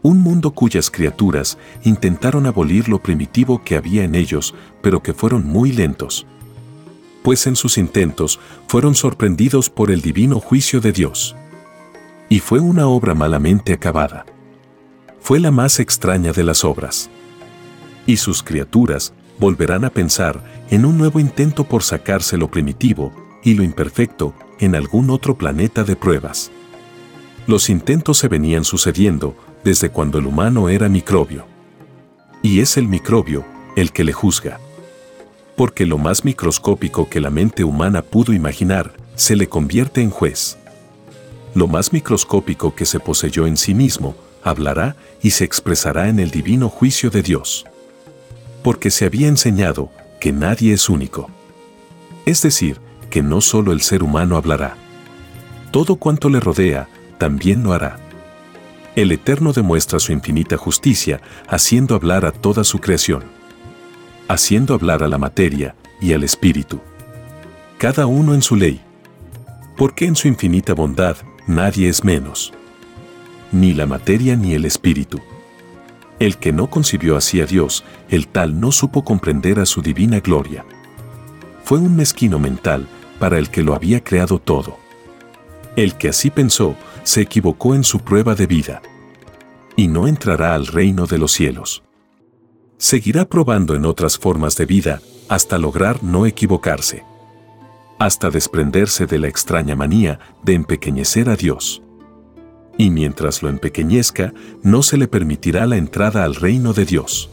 un 0.07 0.21
mundo 0.21 0.51
cuyas 0.51 0.89
criaturas 0.89 1.57
intentaron 1.83 2.45
abolir 2.45 2.87
lo 2.87 2.99
primitivo 2.99 3.61
que 3.65 3.75
había 3.75 4.05
en 4.05 4.15
ellos, 4.15 4.55
pero 4.81 5.03
que 5.03 5.13
fueron 5.13 5.45
muy 5.45 5.73
lentos. 5.73 6.25
Pues 7.23 7.45
en 7.45 7.57
sus 7.57 7.77
intentos 7.77 8.39
fueron 8.69 8.95
sorprendidos 8.95 9.69
por 9.69 9.91
el 9.91 9.99
divino 10.01 10.39
juicio 10.39 10.79
de 10.79 10.93
Dios. 10.93 11.35
Y 12.29 12.39
fue 12.39 12.61
una 12.61 12.87
obra 12.87 13.15
malamente 13.15 13.73
acabada. 13.73 14.25
Fue 15.19 15.41
la 15.41 15.51
más 15.51 15.77
extraña 15.81 16.31
de 16.31 16.43
las 16.45 16.63
obras. 16.63 17.09
Y 18.05 18.15
sus 18.15 18.43
criaturas 18.43 19.13
volverán 19.39 19.83
a 19.83 19.89
pensar 19.89 20.41
en 20.69 20.85
un 20.85 20.97
nuevo 20.97 21.19
intento 21.19 21.65
por 21.65 21.83
sacarse 21.83 22.37
lo 22.37 22.49
primitivo 22.49 23.11
y 23.43 23.55
lo 23.55 23.63
imperfecto 23.63 24.33
en 24.59 24.73
algún 24.73 25.09
otro 25.09 25.37
planeta 25.37 25.83
de 25.83 25.97
pruebas. 25.97 26.49
Los 27.45 27.69
intentos 27.69 28.17
se 28.17 28.29
venían 28.29 28.63
sucediendo 28.63 29.35
desde 29.67 29.89
cuando 29.89 30.17
el 30.17 30.27
humano 30.27 30.69
era 30.69 30.87
microbio. 30.87 31.45
Y 32.41 32.61
es 32.61 32.77
el 32.77 32.87
microbio 32.87 33.43
el 33.75 33.91
que 33.91 34.05
le 34.05 34.13
juzga. 34.13 34.61
Porque 35.57 35.85
lo 35.85 35.97
más 35.97 36.23
microscópico 36.23 37.09
que 37.09 37.19
la 37.19 37.29
mente 37.29 37.65
humana 37.65 38.01
pudo 38.01 38.31
imaginar 38.31 38.93
se 39.15 39.35
le 39.35 39.49
convierte 39.49 40.01
en 40.01 40.09
juez. 40.09 40.57
Lo 41.53 41.67
más 41.67 41.91
microscópico 41.91 42.75
que 42.75 42.85
se 42.85 43.01
poseyó 43.01 43.45
en 43.45 43.57
sí 43.57 43.73
mismo 43.73 44.15
hablará 44.41 44.95
y 45.21 45.31
se 45.31 45.43
expresará 45.43 46.07
en 46.07 46.21
el 46.21 46.31
divino 46.31 46.69
juicio 46.69 47.09
de 47.09 47.21
Dios. 47.21 47.65
Porque 48.63 48.89
se 48.89 49.03
había 49.03 49.27
enseñado 49.27 49.91
que 50.21 50.31
nadie 50.31 50.71
es 50.71 50.87
único. 50.87 51.29
Es 52.25 52.41
decir, 52.41 52.79
que 53.09 53.21
no 53.21 53.41
solo 53.41 53.73
el 53.73 53.81
ser 53.81 54.01
humano 54.01 54.37
hablará. 54.37 54.77
Todo 55.71 55.97
cuanto 55.97 56.29
le 56.29 56.39
rodea 56.39 56.87
también 57.17 57.63
lo 57.63 57.73
hará 57.73 58.06
el 58.97 59.11
Eterno 59.11 59.53
demuestra 59.53 59.99
su 59.99 60.11
infinita 60.11 60.57
justicia 60.57 61.21
haciendo 61.47 61.93
hablar 61.93 62.25
a 62.25 62.31
toda 62.31 62.63
su 62.63 62.79
creación, 62.79 63.25
haciendo 64.27 64.73
hablar 64.73 65.03
a 65.03 65.07
la 65.07 65.19
materia 65.19 65.75
y 66.01 66.13
al 66.13 66.23
espíritu, 66.23 66.81
cada 67.77 68.07
uno 68.07 68.33
en 68.33 68.41
su 68.41 68.55
ley, 68.55 68.81
porque 69.77 70.05
en 70.05 70.15
su 70.15 70.27
infinita 70.27 70.73
bondad 70.73 71.15
nadie 71.45 71.89
es 71.89 72.03
menos, 72.03 72.51
ni 73.51 73.75
la 73.75 73.85
materia 73.85 74.35
ni 74.35 74.55
el 74.55 74.65
espíritu. 74.65 75.21
El 76.17 76.37
que 76.37 76.51
no 76.51 76.67
concibió 76.67 77.17
así 77.17 77.39
a 77.39 77.45
Dios, 77.45 77.83
el 78.09 78.27
tal 78.27 78.59
no 78.59 78.71
supo 78.71 79.03
comprender 79.05 79.59
a 79.59 79.67
su 79.67 79.83
divina 79.83 80.21
gloria. 80.21 80.65
Fue 81.63 81.77
un 81.77 81.95
mezquino 81.95 82.39
mental 82.39 82.87
para 83.19 83.37
el 83.37 83.51
que 83.51 83.61
lo 83.61 83.75
había 83.75 84.03
creado 84.03 84.39
todo. 84.39 84.79
El 85.75 85.93
que 85.93 86.09
así 86.09 86.31
pensó, 86.31 86.75
se 87.07 87.21
equivocó 87.21 87.73
en 87.73 87.85
su 87.85 88.01
prueba 88.01 88.35
de 88.35 88.47
vida. 88.47 88.81
Y 89.77 89.87
no 89.87 90.09
entrará 90.09 90.53
al 90.53 90.67
reino 90.67 91.05
de 91.05 91.17
los 91.17 91.31
cielos. 91.31 91.81
Seguirá 92.77 93.23
probando 93.23 93.75
en 93.75 93.85
otras 93.85 94.17
formas 94.17 94.57
de 94.57 94.65
vida 94.65 95.01
hasta 95.29 95.57
lograr 95.57 96.03
no 96.03 96.25
equivocarse. 96.25 97.05
Hasta 97.97 98.29
desprenderse 98.29 99.05
de 99.05 99.19
la 99.19 99.29
extraña 99.29 99.73
manía 99.73 100.19
de 100.43 100.53
empequeñecer 100.55 101.29
a 101.29 101.37
Dios. 101.37 101.81
Y 102.77 102.89
mientras 102.89 103.41
lo 103.41 103.47
empequeñezca, 103.47 104.33
no 104.61 104.83
se 104.83 104.97
le 104.97 105.07
permitirá 105.07 105.65
la 105.65 105.77
entrada 105.77 106.25
al 106.25 106.35
reino 106.35 106.73
de 106.73 106.83
Dios. 106.83 107.29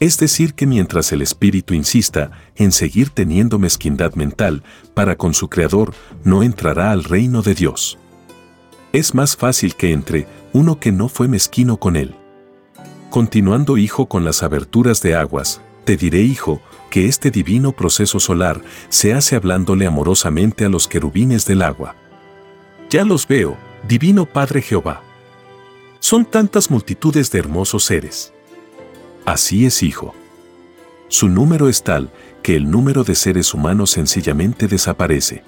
Es 0.00 0.16
decir, 0.18 0.54
que 0.54 0.66
mientras 0.66 1.12
el 1.12 1.20
espíritu 1.20 1.74
insista 1.74 2.30
en 2.56 2.72
seguir 2.72 3.10
teniendo 3.10 3.58
mezquindad 3.58 4.14
mental 4.14 4.62
para 4.94 5.16
con 5.16 5.34
su 5.34 5.50
Creador, 5.50 5.92
no 6.24 6.42
entrará 6.42 6.92
al 6.92 7.04
reino 7.04 7.42
de 7.42 7.54
Dios. 7.54 7.98
Es 8.92 9.14
más 9.14 9.36
fácil 9.36 9.76
que 9.76 9.92
entre 9.92 10.26
uno 10.52 10.80
que 10.80 10.90
no 10.90 11.08
fue 11.08 11.28
mezquino 11.28 11.76
con 11.76 11.96
él. 11.96 12.16
Continuando, 13.08 13.76
hijo, 13.76 14.06
con 14.06 14.24
las 14.24 14.42
aberturas 14.42 15.00
de 15.00 15.14
aguas, 15.14 15.60
te 15.84 15.96
diré, 15.96 16.22
hijo, 16.22 16.60
que 16.90 17.06
este 17.06 17.30
divino 17.30 17.72
proceso 17.72 18.18
solar 18.18 18.60
se 18.88 19.14
hace 19.14 19.36
hablándole 19.36 19.86
amorosamente 19.86 20.64
a 20.64 20.68
los 20.68 20.88
querubines 20.88 21.46
del 21.46 21.62
agua. 21.62 21.94
Ya 22.88 23.04
los 23.04 23.28
veo, 23.28 23.56
divino 23.86 24.26
Padre 24.26 24.60
Jehová. 24.60 25.02
Son 26.00 26.24
tantas 26.24 26.70
multitudes 26.70 27.30
de 27.30 27.38
hermosos 27.38 27.84
seres. 27.84 28.32
Así 29.24 29.66
es, 29.66 29.82
hijo. 29.84 30.14
Su 31.08 31.28
número 31.28 31.68
es 31.68 31.84
tal 31.84 32.10
que 32.42 32.56
el 32.56 32.70
número 32.70 33.04
de 33.04 33.14
seres 33.14 33.54
humanos 33.54 33.90
sencillamente 33.90 34.66
desaparece. 34.66 35.44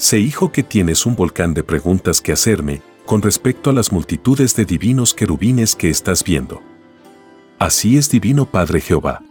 Sé, 0.00 0.18
hijo, 0.18 0.50
que 0.50 0.62
tienes 0.62 1.04
un 1.04 1.14
volcán 1.14 1.52
de 1.52 1.62
preguntas 1.62 2.22
que 2.22 2.32
hacerme 2.32 2.80
con 3.04 3.20
respecto 3.20 3.68
a 3.68 3.74
las 3.74 3.92
multitudes 3.92 4.56
de 4.56 4.64
divinos 4.64 5.12
querubines 5.12 5.76
que 5.76 5.90
estás 5.90 6.24
viendo. 6.24 6.62
Así 7.58 7.98
es, 7.98 8.08
divino 8.08 8.46
Padre 8.46 8.80
Jehová. 8.80 9.22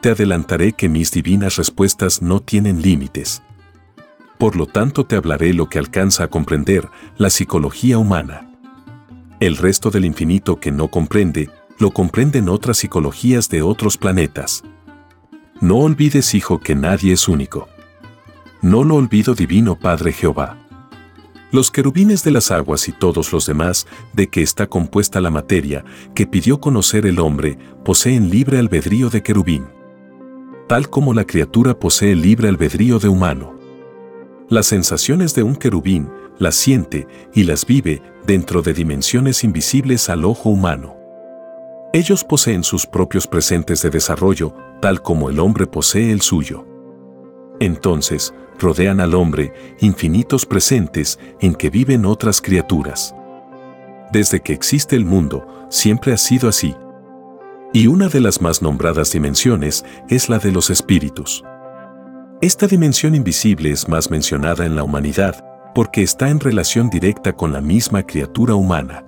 Te 0.00 0.08
adelantaré 0.08 0.72
que 0.72 0.88
mis 0.88 1.10
divinas 1.10 1.56
respuestas 1.56 2.22
no 2.22 2.40
tienen 2.40 2.80
límites. 2.80 3.42
Por 4.38 4.56
lo 4.56 4.64
tanto, 4.64 5.04
te 5.04 5.16
hablaré 5.16 5.52
lo 5.52 5.68
que 5.68 5.78
alcanza 5.78 6.24
a 6.24 6.28
comprender 6.28 6.88
la 7.18 7.28
psicología 7.28 7.98
humana. 7.98 8.50
El 9.38 9.58
resto 9.58 9.90
del 9.90 10.06
infinito 10.06 10.60
que 10.60 10.72
no 10.72 10.88
comprende 10.88 11.50
lo 11.78 11.90
comprenden 11.90 12.48
otras 12.48 12.78
psicologías 12.78 13.50
de 13.50 13.60
otros 13.60 13.98
planetas. 13.98 14.62
No 15.60 15.76
olvides, 15.76 16.34
hijo, 16.34 16.58
que 16.58 16.74
nadie 16.74 17.12
es 17.12 17.28
único. 17.28 17.68
No 18.64 18.82
lo 18.82 18.94
olvido, 18.94 19.34
divino 19.34 19.78
Padre 19.78 20.10
Jehová. 20.10 20.56
Los 21.52 21.70
querubines 21.70 22.24
de 22.24 22.30
las 22.30 22.50
aguas 22.50 22.88
y 22.88 22.92
todos 22.92 23.30
los 23.30 23.44
demás 23.44 23.86
de 24.14 24.28
que 24.28 24.40
está 24.40 24.68
compuesta 24.68 25.20
la 25.20 25.28
materia 25.28 25.84
que 26.14 26.26
pidió 26.26 26.62
conocer 26.62 27.04
el 27.04 27.20
hombre 27.20 27.58
poseen 27.84 28.30
libre 28.30 28.58
albedrío 28.58 29.10
de 29.10 29.22
querubín. 29.22 29.66
Tal 30.66 30.88
como 30.88 31.12
la 31.12 31.26
criatura 31.26 31.78
posee 31.78 32.14
libre 32.14 32.48
albedrío 32.48 32.98
de 32.98 33.08
humano. 33.08 33.54
Las 34.48 34.64
sensaciones 34.64 35.34
de 35.34 35.42
un 35.42 35.56
querubín 35.56 36.08
las 36.38 36.54
siente 36.54 37.06
y 37.34 37.42
las 37.42 37.66
vive 37.66 38.00
dentro 38.26 38.62
de 38.62 38.72
dimensiones 38.72 39.44
invisibles 39.44 40.08
al 40.08 40.24
ojo 40.24 40.48
humano. 40.48 40.96
Ellos 41.92 42.24
poseen 42.24 42.64
sus 42.64 42.86
propios 42.86 43.26
presentes 43.26 43.82
de 43.82 43.90
desarrollo, 43.90 44.54
tal 44.80 45.02
como 45.02 45.28
el 45.28 45.38
hombre 45.38 45.66
posee 45.66 46.10
el 46.12 46.22
suyo. 46.22 46.64
Entonces, 47.60 48.34
rodean 48.58 49.00
al 49.00 49.14
hombre 49.14 49.52
infinitos 49.80 50.46
presentes 50.46 51.18
en 51.40 51.54
que 51.54 51.70
viven 51.70 52.06
otras 52.06 52.40
criaturas. 52.40 53.14
Desde 54.12 54.40
que 54.40 54.52
existe 54.52 54.96
el 54.96 55.04
mundo, 55.04 55.66
siempre 55.70 56.12
ha 56.12 56.16
sido 56.16 56.48
así. 56.48 56.74
Y 57.72 57.88
una 57.88 58.08
de 58.08 58.20
las 58.20 58.40
más 58.40 58.62
nombradas 58.62 59.12
dimensiones 59.12 59.84
es 60.08 60.28
la 60.28 60.38
de 60.38 60.52
los 60.52 60.70
espíritus. 60.70 61.42
Esta 62.40 62.66
dimensión 62.66 63.14
invisible 63.14 63.70
es 63.70 63.88
más 63.88 64.10
mencionada 64.10 64.66
en 64.66 64.76
la 64.76 64.84
humanidad 64.84 65.44
porque 65.74 66.02
está 66.02 66.28
en 66.28 66.38
relación 66.38 66.88
directa 66.88 67.32
con 67.32 67.52
la 67.52 67.60
misma 67.60 68.04
criatura 68.04 68.54
humana. 68.54 69.04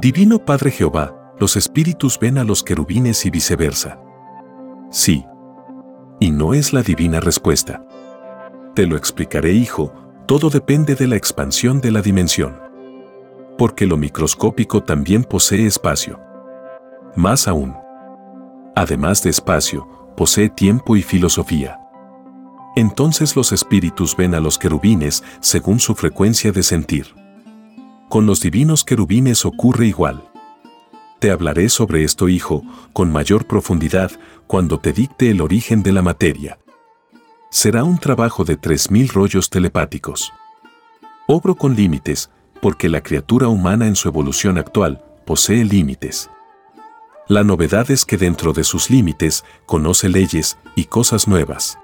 Divino 0.00 0.38
Padre 0.44 0.70
Jehová, 0.70 1.32
los 1.38 1.56
espíritus 1.56 2.18
ven 2.18 2.38
a 2.38 2.44
los 2.44 2.62
querubines 2.62 3.24
y 3.24 3.30
viceversa. 3.30 3.98
Sí. 4.90 5.24
Y 6.20 6.30
no 6.30 6.54
es 6.54 6.72
la 6.72 6.82
divina 6.82 7.20
respuesta. 7.20 7.84
Te 8.74 8.86
lo 8.86 8.96
explicaré, 8.96 9.52
hijo, 9.52 9.92
todo 10.26 10.48
depende 10.48 10.94
de 10.94 11.06
la 11.06 11.16
expansión 11.16 11.82
de 11.82 11.90
la 11.90 12.00
dimensión. 12.00 12.58
Porque 13.58 13.86
lo 13.86 13.98
microscópico 13.98 14.82
también 14.82 15.24
posee 15.24 15.66
espacio. 15.66 16.18
Más 17.14 17.48
aún. 17.48 17.74
Además 18.74 19.22
de 19.22 19.28
espacio, 19.28 19.86
posee 20.16 20.48
tiempo 20.48 20.96
y 20.96 21.02
filosofía. 21.02 21.78
Entonces 22.74 23.36
los 23.36 23.52
espíritus 23.52 24.16
ven 24.16 24.34
a 24.34 24.40
los 24.40 24.58
querubines 24.58 25.22
según 25.40 25.78
su 25.78 25.94
frecuencia 25.94 26.50
de 26.50 26.62
sentir. 26.62 27.14
Con 28.08 28.24
los 28.24 28.40
divinos 28.40 28.84
querubines 28.84 29.44
ocurre 29.44 29.86
igual. 29.86 30.24
Te 31.18 31.30
hablaré 31.30 31.68
sobre 31.68 32.04
esto, 32.04 32.30
hijo, 32.30 32.62
con 32.94 33.12
mayor 33.12 33.46
profundidad 33.46 34.10
cuando 34.46 34.80
te 34.80 34.94
dicte 34.94 35.28
el 35.30 35.42
origen 35.42 35.82
de 35.82 35.92
la 35.92 36.00
materia. 36.00 36.58
Será 37.54 37.84
un 37.84 37.98
trabajo 37.98 38.46
de 38.46 38.58
3.000 38.58 39.12
rollos 39.12 39.50
telepáticos. 39.50 40.32
Obro 41.26 41.54
con 41.54 41.76
límites, 41.76 42.30
porque 42.62 42.88
la 42.88 43.02
criatura 43.02 43.48
humana 43.48 43.86
en 43.86 43.94
su 43.94 44.08
evolución 44.08 44.56
actual 44.56 45.04
posee 45.26 45.62
límites. 45.62 46.30
La 47.28 47.44
novedad 47.44 47.90
es 47.90 48.06
que 48.06 48.16
dentro 48.16 48.54
de 48.54 48.64
sus 48.64 48.88
límites 48.88 49.44
conoce 49.66 50.08
leyes 50.08 50.56
y 50.76 50.86
cosas 50.86 51.28
nuevas. 51.28 51.78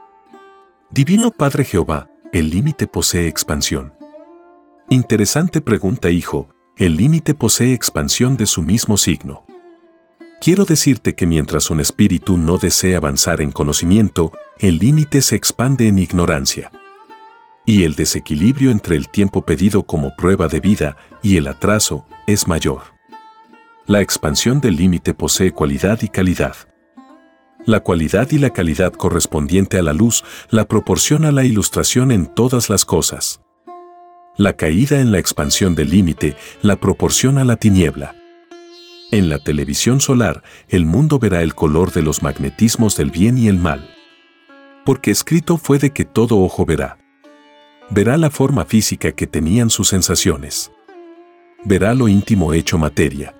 Divino 0.88 1.30
Padre 1.30 1.64
Jehová, 1.64 2.08
¿el 2.32 2.48
límite 2.48 2.86
posee 2.86 3.28
expansión? 3.28 3.92
Interesante 4.88 5.60
pregunta, 5.60 6.08
hijo. 6.08 6.48
El 6.78 6.96
límite 6.96 7.34
posee 7.34 7.74
expansión 7.74 8.38
de 8.38 8.46
su 8.46 8.62
mismo 8.62 8.96
signo. 8.96 9.44
Quiero 10.40 10.64
decirte 10.64 11.16
que 11.16 11.26
mientras 11.26 11.68
un 11.68 11.80
espíritu 11.80 12.38
no 12.38 12.58
desea 12.58 12.98
avanzar 12.98 13.40
en 13.40 13.50
conocimiento, 13.50 14.32
el 14.58 14.78
límite 14.78 15.20
se 15.20 15.34
expande 15.34 15.88
en 15.88 15.98
ignorancia. 15.98 16.70
Y 17.66 17.82
el 17.82 17.96
desequilibrio 17.96 18.70
entre 18.70 18.96
el 18.96 19.08
tiempo 19.08 19.42
pedido 19.44 19.82
como 19.82 20.14
prueba 20.16 20.46
de 20.46 20.60
vida 20.60 20.96
y 21.22 21.36
el 21.36 21.48
atraso 21.48 22.06
es 22.28 22.46
mayor. 22.46 22.82
La 23.86 24.00
expansión 24.00 24.60
del 24.60 24.76
límite 24.76 25.12
posee 25.12 25.52
cualidad 25.52 26.02
y 26.02 26.08
calidad. 26.08 26.54
La 27.66 27.80
cualidad 27.80 28.30
y 28.30 28.38
la 28.38 28.50
calidad 28.50 28.92
correspondiente 28.92 29.76
a 29.78 29.82
la 29.82 29.92
luz 29.92 30.24
la 30.50 30.66
proporciona 30.66 31.32
la 31.32 31.44
ilustración 31.44 32.12
en 32.12 32.26
todas 32.26 32.70
las 32.70 32.84
cosas. 32.84 33.40
La 34.36 34.52
caída 34.52 35.00
en 35.00 35.10
la 35.10 35.18
expansión 35.18 35.74
del 35.74 35.90
límite 35.90 36.36
la 36.62 36.76
proporciona 36.76 37.44
la 37.44 37.56
tiniebla. 37.56 38.17
En 39.10 39.28
la 39.28 39.38
televisión 39.38 40.00
solar, 40.00 40.42
el 40.68 40.84
mundo 40.84 41.18
verá 41.18 41.42
el 41.42 41.54
color 41.54 41.92
de 41.92 42.02
los 42.02 42.22
magnetismos 42.22 42.96
del 42.96 43.10
bien 43.10 43.38
y 43.38 43.48
el 43.48 43.58
mal. 43.58 43.88
Porque 44.84 45.10
escrito 45.10 45.56
fue 45.56 45.78
de 45.78 45.90
que 45.90 46.04
todo 46.04 46.38
ojo 46.38 46.66
verá. 46.66 46.98
Verá 47.90 48.16
la 48.16 48.30
forma 48.30 48.64
física 48.64 49.12
que 49.12 49.26
tenían 49.26 49.70
sus 49.70 49.88
sensaciones. 49.88 50.70
Verá 51.64 51.94
lo 51.94 52.08
íntimo 52.08 52.52
hecho 52.52 52.76
materia 52.78 53.34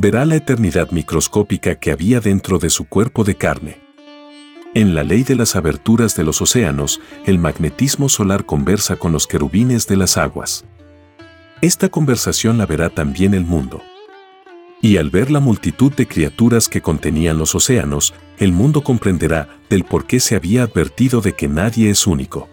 verá 0.00 0.24
la 0.24 0.36
eternidad 0.36 0.92
microscópica 0.92 1.74
que 1.74 1.90
había 1.90 2.20
dentro 2.20 2.60
de 2.60 2.70
su 2.70 2.84
cuerpo 2.84 3.24
de 3.24 3.34
carne. 3.34 3.80
En 4.72 4.94
la 4.94 5.02
ley 5.02 5.24
de 5.24 5.34
las 5.34 5.56
aberturas 5.56 6.14
de 6.14 6.22
los 6.22 6.40
océanos, 6.40 7.00
el 7.26 7.40
magnetismo 7.40 8.08
solar 8.08 8.46
conversa 8.46 8.94
con 8.94 9.10
los 9.10 9.26
querubines 9.26 9.88
de 9.88 9.96
las 9.96 10.16
aguas. 10.16 10.64
Esta 11.62 11.88
conversación 11.88 12.58
la 12.58 12.66
verá 12.66 12.90
también 12.90 13.34
el 13.34 13.44
mundo. 13.44 13.82
Y 14.80 14.96
al 14.96 15.10
ver 15.10 15.30
la 15.30 15.40
multitud 15.40 15.92
de 15.92 16.06
criaturas 16.06 16.68
que 16.68 16.80
contenían 16.80 17.36
los 17.36 17.54
océanos, 17.54 18.14
el 18.38 18.52
mundo 18.52 18.82
comprenderá 18.82 19.58
del 19.68 19.84
por 19.84 20.06
qué 20.06 20.20
se 20.20 20.36
había 20.36 20.62
advertido 20.62 21.20
de 21.20 21.32
que 21.32 21.48
nadie 21.48 21.90
es 21.90 22.06
único. 22.06 22.48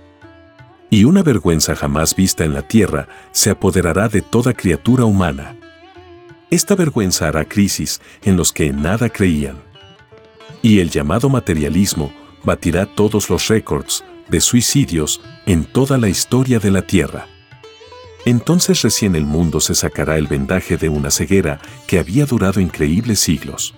Y 0.90 1.04
una 1.04 1.22
vergüenza 1.22 1.76
jamás 1.76 2.16
vista 2.16 2.44
en 2.44 2.54
la 2.54 2.68
tierra 2.68 3.08
se 3.32 3.52
apoderará 3.52 4.10
de 4.10 4.22
toda 4.22 4.54
criatura 4.54 5.06
humana. 5.06 5.56
Esta 6.50 6.76
vergüenza 6.76 7.28
hará 7.28 7.46
crisis 7.46 8.02
en 8.24 8.38
los 8.38 8.52
que 8.54 8.68
en 8.68 8.82
nada 8.82 9.10
creían. 9.10 9.58
Y 10.62 10.80
el 10.80 10.90
llamado 10.90 11.30
materialismo 11.30 12.12
batirá 12.44 12.86
todos 12.86 13.30
los 13.30 13.48
récords 13.48 14.04
de 14.30 14.42
suicidios 14.42 15.22
en 15.46 15.66
toda 15.66 15.98
la 15.98 16.10
historia 16.10 16.60
de 16.60 16.72
la 16.72 16.82
Tierra. 16.82 17.28
Entonces 18.26 18.82
recién 18.82 19.16
el 19.16 19.26
mundo 19.26 19.60
se 19.60 19.76
sacará 19.76 20.18
el 20.18 20.28
vendaje 20.28 20.78
de 20.78 20.90
una 20.90 21.12
ceguera 21.12 21.62
que 21.88 22.00
había 22.00 22.26
durado 22.26 22.60
increíbles 22.60 23.20
siglos. 23.20 23.76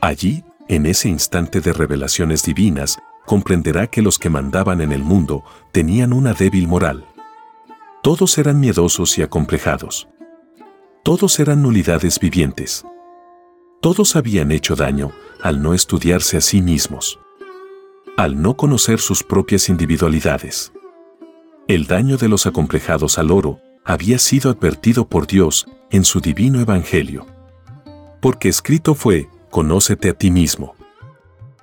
Allí, 0.00 0.44
en 0.68 0.86
ese 0.86 1.08
instante 1.08 1.60
de 1.60 1.72
revelaciones 1.72 2.42
divinas, 2.42 2.98
comprenderá 3.24 3.86
que 3.86 4.02
los 4.02 4.18
que 4.18 4.28
mandaban 4.28 4.80
en 4.80 4.92
el 4.92 5.02
mundo 5.02 5.44
tenían 5.72 6.12
una 6.12 6.34
débil 6.34 6.68
moral. 6.68 7.06
Todos 8.02 8.36
eran 8.36 8.60
miedosos 8.60 9.16
y 9.16 9.22
acomplejados. 9.22 10.08
Todos 11.02 11.38
eran 11.38 11.62
nulidades 11.62 12.18
vivientes. 12.18 12.84
Todos 13.80 14.16
habían 14.16 14.50
hecho 14.50 14.76
daño 14.76 15.12
al 15.42 15.62
no 15.62 15.74
estudiarse 15.74 16.36
a 16.36 16.40
sí 16.42 16.60
mismos, 16.60 17.18
al 18.16 18.42
no 18.42 18.56
conocer 18.56 18.98
sus 18.98 19.22
propias 19.22 19.68
individualidades. 19.68 20.73
El 21.66 21.86
daño 21.86 22.18
de 22.18 22.28
los 22.28 22.46
acomplejados 22.46 23.18
al 23.18 23.30
oro 23.30 23.58
había 23.86 24.18
sido 24.18 24.50
advertido 24.50 25.08
por 25.08 25.26
Dios 25.26 25.66
en 25.90 26.04
su 26.04 26.20
divino 26.20 26.60
evangelio. 26.60 27.26
Porque 28.20 28.50
escrito 28.50 28.94
fue, 28.94 29.30
conócete 29.50 30.10
a 30.10 30.12
ti 30.12 30.30
mismo. 30.30 30.74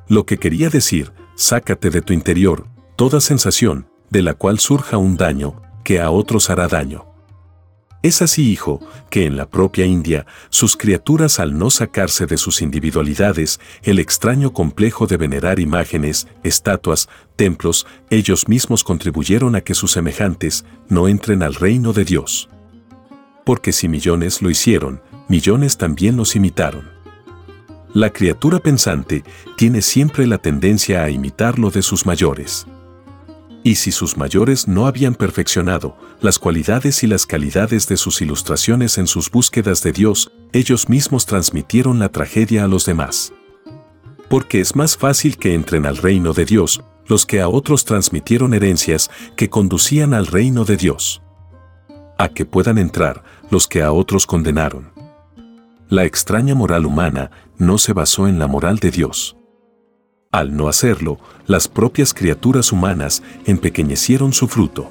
Lo 0.08 0.26
que 0.26 0.38
quería 0.38 0.70
decir, 0.70 1.12
sácate 1.36 1.92
de 1.92 2.02
tu 2.02 2.14
interior 2.14 2.66
toda 2.96 3.22
sensación 3.22 3.88
de 4.10 4.24
la 4.24 4.34
cual 4.34 4.58
surja 4.58 4.98
un 4.98 5.18
daño 5.18 5.62
que 5.84 6.02
a 6.02 6.10
otros 6.10 6.50
hará 6.50 6.68
daño. 6.68 7.06
Es 8.04 8.24
así, 8.24 8.50
hijo, 8.52 8.80
que 9.12 9.26
en 9.26 9.38
la 9.38 9.48
propia 9.48 9.86
India, 9.86 10.26
sus 10.50 10.76
criaturas 10.76 11.40
al 11.40 11.58
no 11.58 11.70
sacarse 11.70 12.26
de 12.26 12.38
sus 12.38 12.64
individualidades 12.64 13.60
el 13.84 14.00
extraño 14.00 14.54
complejo 14.54 15.06
de 15.06 15.18
venerar 15.18 15.60
imágenes, 15.60 16.28
estatuas, 16.44 17.10
templos, 17.36 17.86
ellos 18.10 18.48
mismos 18.48 18.84
contribuyeron 18.84 19.56
a 19.56 19.62
que 19.62 19.76
sus 19.76 19.92
semejantes 19.92 20.66
no 20.90 21.08
entren 21.08 21.44
al 21.44 21.54
reino 21.54 21.94
de 21.94 22.04
Dios. 22.04 22.50
Porque 23.46 23.72
si 23.72 23.88
millones 23.88 24.42
lo 24.42 24.50
hicieron, 24.50 25.04
millones 25.28 25.78
también 25.78 26.18
los 26.18 26.36
imitaron. 26.36 26.90
La 27.94 28.10
criatura 28.10 28.60
pensante 28.60 29.24
tiene 29.58 29.84
siempre 29.84 30.26
la 30.26 30.40
tendencia 30.40 31.04
a 31.04 31.12
imitar 31.12 31.60
lo 31.60 31.70
de 31.70 31.84
sus 31.84 32.08
mayores. 32.08 32.66
Y 33.64 33.76
si 33.76 33.92
sus 33.92 34.18
mayores 34.18 34.68
no 34.68 34.88
habían 34.88 35.14
perfeccionado 35.14 35.96
las 36.20 36.40
cualidades 36.40 37.04
y 37.04 37.08
las 37.08 37.26
calidades 37.26 37.88
de 37.88 37.98
sus 37.98 38.22
ilustraciones 38.22 38.98
en 38.98 39.06
sus 39.06 39.30
búsquedas 39.30 39.84
de 39.84 39.92
Dios, 39.92 40.32
ellos 40.52 40.90
mismos 40.90 41.26
transmitieron 41.26 42.00
la 42.00 42.10
tragedia 42.10 42.64
a 42.64 42.68
los 42.68 42.86
demás. 42.86 43.34
Porque 44.30 44.62
es 44.62 44.76
más 44.76 44.98
fácil 44.98 45.38
que 45.38 45.54
entren 45.54 45.86
al 45.86 45.98
reino 45.98 46.34
de 46.34 46.46
Dios 46.46 46.84
los 47.06 47.26
que 47.26 47.42
a 47.42 47.50
otros 47.50 47.86
transmitieron 47.86 48.54
herencias 48.54 49.12
que 49.36 49.50
conducían 49.50 50.14
al 50.14 50.28
reino 50.28 50.66
de 50.66 50.78
Dios. 50.78 51.22
A 52.18 52.30
que 52.30 52.46
puedan 52.46 52.78
entrar 52.78 53.24
los 53.50 53.68
que 53.68 53.84
a 53.84 53.92
otros 53.92 54.26
condenaron. 54.26 54.92
La 55.90 56.06
extraña 56.06 56.56
moral 56.56 56.86
humana 56.86 57.30
no 57.58 57.78
se 57.78 57.94
basó 57.94 58.28
en 58.28 58.40
la 58.40 58.48
moral 58.48 58.78
de 58.80 58.92
Dios. 58.92 59.36
Al 60.32 60.56
no 60.56 60.70
hacerlo, 60.70 61.20
las 61.46 61.68
propias 61.68 62.14
criaturas 62.14 62.72
humanas 62.72 63.22
empequeñecieron 63.46 64.32
su 64.32 64.48
fruto. 64.48 64.90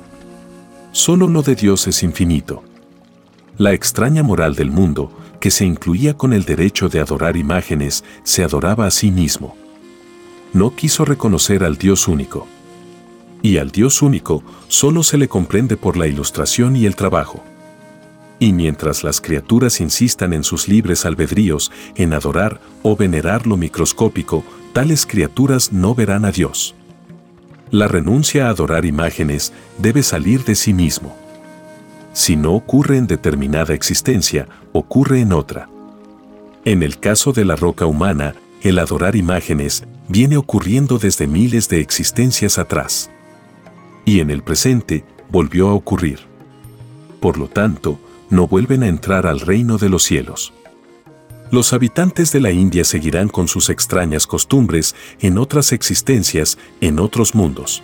Solo 0.93 1.29
lo 1.29 1.41
de 1.41 1.55
Dios 1.55 1.87
es 1.87 2.03
infinito. 2.03 2.63
La 3.57 3.73
extraña 3.73 4.23
moral 4.23 4.55
del 4.55 4.71
mundo, 4.71 5.11
que 5.41 5.51
se 5.51 5.65
incluía 5.65 6.15
con 6.15 6.35
el 6.35 6.45
derecho 6.45 6.91
de 6.91 7.01
adorar 7.01 7.39
imágenes, 7.39 8.05
se 8.23 8.45
adoraba 8.45 8.87
a 8.87 8.91
sí 8.91 9.11
mismo. 9.11 9.57
No 10.53 10.77
quiso 10.77 11.07
reconocer 11.07 11.65
al 11.65 11.79
Dios 11.79 12.07
único. 12.07 12.47
Y 13.41 13.57
al 13.57 13.71
Dios 13.71 14.03
único 14.03 14.43
solo 14.69 15.03
se 15.03 15.17
le 15.17 15.29
comprende 15.29 15.79
por 15.79 15.97
la 15.97 16.07
ilustración 16.07 16.77
y 16.77 16.85
el 16.85 16.97
trabajo. 16.97 17.43
Y 18.39 18.53
mientras 18.53 19.05
las 19.05 19.23
criaturas 19.23 19.81
insistan 19.81 20.35
en 20.35 20.45
sus 20.45 20.69
libres 20.69 21.07
albedríos 21.07 21.73
en 21.95 22.13
adorar 22.13 22.61
o 22.83 22.95
venerar 22.95 23.47
lo 23.47 23.57
microscópico, 23.57 24.45
tales 24.73 25.07
criaturas 25.07 25.73
no 25.73 25.95
verán 25.95 26.25
a 26.25 26.33
Dios. 26.33 26.75
La 27.71 27.87
renuncia 27.87 28.47
a 28.47 28.51
adorar 28.51 28.85
imágenes 28.85 29.53
debe 29.79 30.03
salir 30.03 30.45
de 30.45 30.55
sí 30.55 30.73
mismo. 30.75 31.17
Si 32.13 32.37
no 32.37 32.55
ocurre 32.55 32.97
en 32.97 33.07
determinada 33.07 33.75
existencia, 33.75 34.49
ocurre 34.73 35.21
en 35.21 35.33
otra. 35.33 35.69
En 36.65 36.83
el 36.83 36.99
caso 36.99 37.33
de 37.33 37.45
la 37.45 37.57
roca 37.57 37.87
humana, 37.87 38.35
el 38.63 38.79
adorar 38.79 39.17
imágenes 39.17 39.85
viene 40.09 40.37
ocurriendo 40.37 40.99
desde 40.99 41.27
miles 41.27 41.69
de 41.69 41.81
existencias 41.81 42.59
atrás. 42.59 43.11
Y 44.05 44.21
en 44.21 44.31
el 44.31 44.43
presente 44.43 45.05
volvió 45.31 45.69
a 45.69 45.75
ocurrir. 45.75 46.19
Por 47.21 47.39
lo 47.39 47.49
tanto, 47.49 47.99
no 48.29 48.49
vuelven 48.49 48.83
a 48.83 48.89
entrar 48.89 49.27
al 49.27 49.41
reino 49.41 49.79
de 49.79 49.89
los 49.89 50.03
cielos. 50.03 50.53
Los 51.51 51.73
habitantes 51.73 52.31
de 52.31 52.39
la 52.39 52.53
India 52.53 52.85
seguirán 52.85 53.29
con 53.29 53.49
sus 53.49 53.71
extrañas 53.71 54.29
costumbres 54.29 54.95
en 55.21 55.37
otras 55.37 55.73
existencias, 55.73 56.59
en 56.81 57.01
otros 57.01 57.35
mundos. 57.35 57.83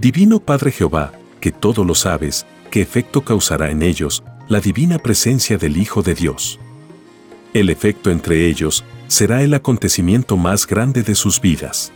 Divino 0.00 0.40
Padre 0.40 0.72
Jehová, 0.72 1.12
que 1.40 1.52
todo 1.52 1.84
lo 1.84 1.94
sabes, 1.94 2.44
¿qué 2.72 2.82
efecto 2.82 3.22
causará 3.22 3.70
en 3.70 3.82
ellos 3.82 4.24
la 4.48 4.60
divina 4.60 4.98
presencia 4.98 5.58
del 5.58 5.76
Hijo 5.76 6.02
de 6.02 6.14
Dios? 6.14 6.58
El 7.54 7.70
efecto 7.70 8.10
entre 8.10 8.46
ellos 8.46 8.84
será 9.06 9.42
el 9.42 9.54
acontecimiento 9.54 10.36
más 10.36 10.66
grande 10.66 11.04
de 11.04 11.14
sus 11.14 11.40
vidas. 11.40 11.92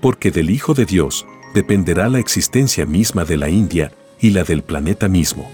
Porque 0.00 0.32
del 0.32 0.50
Hijo 0.50 0.74
de 0.74 0.86
Dios 0.86 1.24
dependerá 1.54 2.08
la 2.08 2.18
existencia 2.18 2.84
misma 2.84 3.24
de 3.24 3.36
la 3.36 3.48
India 3.48 3.92
y 4.20 4.30
la 4.30 4.42
del 4.42 4.64
planeta 4.64 5.06
mismo. 5.06 5.48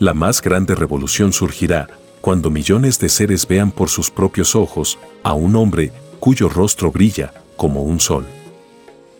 La 0.00 0.14
más 0.14 0.42
grande 0.42 0.74
revolución 0.74 1.32
surgirá 1.32 1.88
cuando 2.20 2.50
millones 2.50 2.98
de 2.98 3.08
seres 3.08 3.46
vean 3.46 3.70
por 3.70 3.88
sus 3.88 4.10
propios 4.10 4.54
ojos 4.54 4.98
a 5.22 5.32
un 5.32 5.56
hombre 5.56 5.92
cuyo 6.18 6.48
rostro 6.48 6.92
brilla 6.92 7.32
como 7.56 7.82
un 7.82 8.00
sol. 8.00 8.26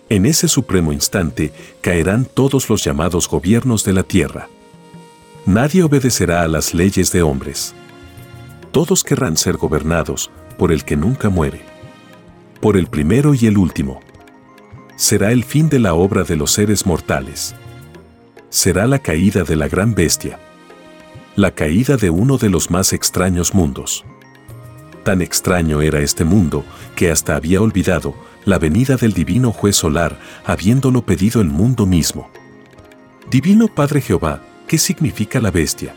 En 0.09 0.27
ese 0.27 0.49
supremo 0.49 0.93
instante 0.93 1.53
caerán 1.81 2.25
todos 2.25 2.69
los 2.69 2.83
llamados 2.83 3.29
gobiernos 3.29 3.85
de 3.85 3.93
la 3.93 4.03
tierra. 4.03 4.49
Nadie 5.47 5.83
obedecerá 5.83 6.43
a 6.43 6.49
las 6.49 6.75
leyes 6.75 7.13
de 7.13 7.23
hombres. 7.23 7.75
Todos 8.73 9.05
querrán 9.05 9.37
ser 9.37 9.57
gobernados 9.57 10.31
por 10.59 10.73
el 10.73 10.85
que 10.85 10.97
nunca 10.97 11.31
muere. 11.31 11.63
Por 12.61 12.77
el 12.77 12.89
primero 12.89 13.35
y 13.35 13.47
el 13.47 13.57
último. 13.57 14.01
Será 14.97 15.33
el 15.33 15.45
fin 15.45 15.69
de 15.69 15.79
la 15.79 15.95
obra 15.95 16.25
de 16.25 16.37
los 16.37 16.53
seres 16.53 16.85
mortales. 16.85 17.55
Será 18.51 18.87
la 18.87 18.99
caída 18.99 19.45
de 19.45 19.57
la 19.57 19.69
gran 19.69 19.95
bestia. 19.95 20.39
La 21.41 21.53
caída 21.53 21.97
de 21.97 22.11
uno 22.11 22.37
de 22.37 22.51
los 22.51 22.71
más 22.71 22.93
extraños 22.93 23.55
mundos. 23.55 24.05
Tan 25.05 25.23
extraño 25.23 25.81
era 25.81 26.01
este 26.01 26.23
mundo 26.23 26.67
que 26.95 27.11
hasta 27.11 27.35
había 27.35 27.63
olvidado 27.63 28.15
la 28.45 28.59
venida 28.59 28.99
del 28.99 29.15
divino 29.15 29.51
juez 29.51 29.75
solar, 29.75 30.19
habiéndolo 30.45 31.01
pedido 31.07 31.41
el 31.41 31.49
mundo 31.49 31.87
mismo. 31.87 32.29
Divino 33.31 33.69
Padre 33.69 34.03
Jehová, 34.03 34.43
¿qué 34.69 34.77
significa 34.77 35.41
la 35.41 35.51
bestia? 35.51 35.95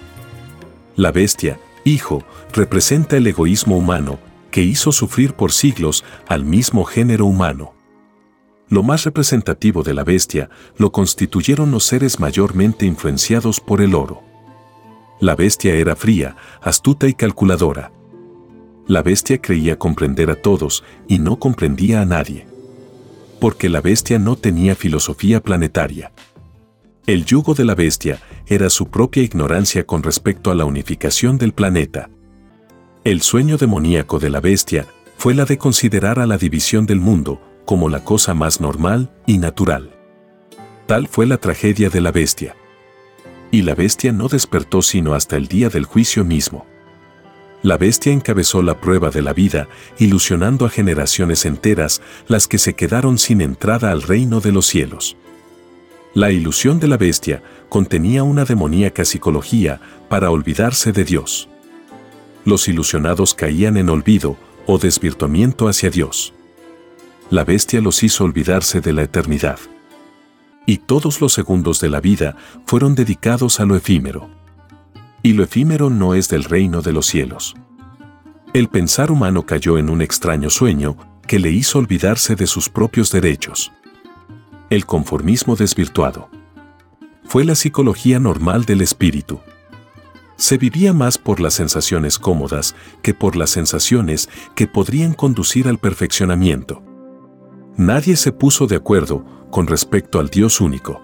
La 0.95 1.11
bestia, 1.11 1.59
hijo, 1.83 2.23
representa 2.53 3.17
el 3.17 3.27
egoísmo 3.27 3.77
humano, 3.77 4.19
que 4.49 4.61
hizo 4.61 4.93
sufrir 4.93 5.33
por 5.33 5.51
siglos 5.51 6.05
al 6.25 6.45
mismo 6.45 6.85
género 6.85 7.25
humano. 7.25 7.73
Lo 8.69 8.81
más 8.81 9.03
representativo 9.03 9.83
de 9.83 9.93
la 9.93 10.05
bestia 10.05 10.49
lo 10.77 10.93
constituyeron 10.93 11.69
los 11.69 11.83
seres 11.83 12.21
mayormente 12.21 12.85
influenciados 12.85 13.59
por 13.59 13.81
el 13.81 13.93
oro. 13.93 14.32
La 15.23 15.37
bestia 15.37 15.73
era 15.75 15.95
fría, 15.95 16.35
astuta 16.61 17.07
y 17.07 17.13
calculadora. 17.13 17.93
La 18.87 19.01
bestia 19.01 19.37
creía 19.41 19.79
comprender 19.79 20.29
a 20.29 20.35
todos 20.35 20.83
y 21.07 21.19
no 21.19 21.39
comprendía 21.39 22.01
a 22.01 22.05
nadie. 22.05 22.45
Porque 23.39 23.69
la 23.69 23.79
bestia 23.79 24.19
no 24.19 24.35
tenía 24.35 24.75
filosofía 24.75 25.41
planetaria. 25.41 26.11
El 27.07 27.23
yugo 27.23 27.53
de 27.53 27.63
la 27.63 27.73
bestia 27.73 28.21
era 28.47 28.69
su 28.69 28.89
propia 28.89 29.23
ignorancia 29.23 29.85
con 29.85 30.03
respecto 30.03 30.51
a 30.51 30.55
la 30.55 30.65
unificación 30.65 31.37
del 31.37 31.53
planeta. 31.53 32.09
El 33.05 33.21
sueño 33.21 33.55
demoníaco 33.55 34.19
de 34.19 34.29
la 34.29 34.41
bestia 34.41 34.87
fue 35.15 35.33
la 35.35 35.45
de 35.45 35.57
considerar 35.57 36.19
a 36.19 36.27
la 36.27 36.37
división 36.37 36.85
del 36.85 36.99
mundo 36.99 37.39
como 37.63 37.87
la 37.87 38.03
cosa 38.03 38.33
más 38.33 38.59
normal 38.59 39.09
y 39.25 39.37
natural. 39.37 39.95
Tal 40.85 41.07
fue 41.07 41.25
la 41.25 41.37
tragedia 41.37 41.89
de 41.89 42.01
la 42.01 42.11
bestia. 42.11 42.57
Y 43.53 43.61
la 43.61 43.73
bestia 43.73 44.11
no 44.11 44.27
despertó 44.27 44.81
sino 44.81 45.13
hasta 45.13 45.37
el 45.37 45.47
día 45.47 45.69
del 45.69 45.85
juicio 45.85 46.25
mismo. 46.25 46.65
La 47.61 47.77
bestia 47.77 48.11
encabezó 48.11 48.61
la 48.61 48.81
prueba 48.81 49.09
de 49.09 49.21
la 49.21 49.31
vida, 49.31 49.69
ilusionando 49.97 50.65
a 50.65 50.69
generaciones 50.69 51.45
enteras, 51.45 52.01
las 52.27 52.49
que 52.49 52.57
se 52.57 52.73
quedaron 52.73 53.17
sin 53.17 53.39
entrada 53.39 53.91
al 53.91 54.01
reino 54.01 54.41
de 54.41 54.51
los 54.51 54.65
cielos. 54.65 55.15
La 56.13 56.31
ilusión 56.31 56.81
de 56.81 56.89
la 56.89 56.97
bestia 56.97 57.41
contenía 57.69 58.23
una 58.23 58.43
demoníaca 58.43 59.05
psicología 59.05 59.79
para 60.09 60.29
olvidarse 60.29 60.91
de 60.91 61.05
Dios 61.05 61.47
los 62.45 62.67
ilusionados 62.67 63.33
caían 63.33 63.77
en 63.77 63.89
olvido 63.89 64.37
o 64.65 64.77
desvirtuamiento 64.77 65.67
hacia 65.67 65.89
Dios. 65.89 66.33
La 67.29 67.45
bestia 67.45 67.81
los 67.81 68.03
hizo 68.03 68.23
olvidarse 68.25 68.81
de 68.81 68.93
la 68.93 69.03
eternidad. 69.03 69.59
Y 70.65 70.77
todos 70.77 71.21
los 71.21 71.33
segundos 71.33 71.79
de 71.79 71.89
la 71.89 71.99
vida 71.99 72.35
fueron 72.65 72.95
dedicados 72.95 73.59
a 73.59 73.65
lo 73.65 73.75
efímero. 73.75 74.29
Y 75.21 75.33
lo 75.33 75.43
efímero 75.43 75.89
no 75.89 76.13
es 76.13 76.29
del 76.29 76.43
reino 76.43 76.81
de 76.81 76.93
los 76.93 77.05
cielos. 77.05 77.55
El 78.53 78.69
pensar 78.69 79.11
humano 79.11 79.45
cayó 79.45 79.77
en 79.77 79.89
un 79.89 80.01
extraño 80.01 80.49
sueño 80.49 80.97
que 81.27 81.39
le 81.39 81.51
hizo 81.51 81.79
olvidarse 81.79 82.35
de 82.35 82.47
sus 82.47 82.69
propios 82.69 83.11
derechos. 83.11 83.71
El 84.69 84.85
conformismo 84.85 85.55
desvirtuado. 85.55 86.29
Fue 87.25 87.43
la 87.45 87.55
psicología 87.55 88.19
normal 88.19 88.65
del 88.65 88.81
espíritu 88.81 89.39
se 90.35 90.57
vivía 90.57 90.93
más 90.93 91.17
por 91.17 91.39
las 91.39 91.53
sensaciones 91.53 92.17
cómodas 92.19 92.75
que 93.01 93.13
por 93.13 93.35
las 93.35 93.51
sensaciones 93.51 94.29
que 94.55 94.67
podrían 94.67 95.13
conducir 95.13 95.67
al 95.67 95.77
perfeccionamiento. 95.77 96.83
Nadie 97.77 98.15
se 98.15 98.31
puso 98.31 98.67
de 98.67 98.75
acuerdo 98.75 99.25
con 99.53 99.67
respecto 99.67 100.19
al 100.19 100.29
Dios 100.29 100.61
único. 100.61 101.03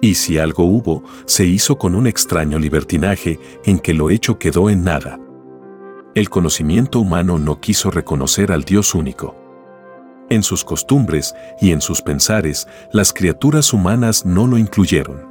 Y 0.00 0.14
si 0.14 0.38
algo 0.38 0.62
hubo, 0.62 1.02
se 1.26 1.44
hizo 1.44 1.76
con 1.76 1.96
un 1.96 2.06
extraño 2.06 2.56
libertinaje 2.56 3.40
en 3.64 3.80
que 3.80 3.94
lo 3.94 4.10
hecho 4.10 4.38
quedó 4.38 4.70
en 4.70 4.84
nada. 4.84 5.18
El 6.14 6.30
conocimiento 6.30 7.00
humano 7.00 7.36
no 7.36 7.60
quiso 7.60 7.90
reconocer 7.90 8.52
al 8.52 8.62
Dios 8.62 8.94
único. 8.94 9.34
En 10.30 10.44
sus 10.44 10.64
costumbres 10.64 11.34
y 11.60 11.72
en 11.72 11.80
sus 11.80 12.00
pensares, 12.00 12.68
las 12.92 13.12
criaturas 13.12 13.72
humanas 13.72 14.24
no 14.24 14.46
lo 14.46 14.56
incluyeron. 14.56 15.26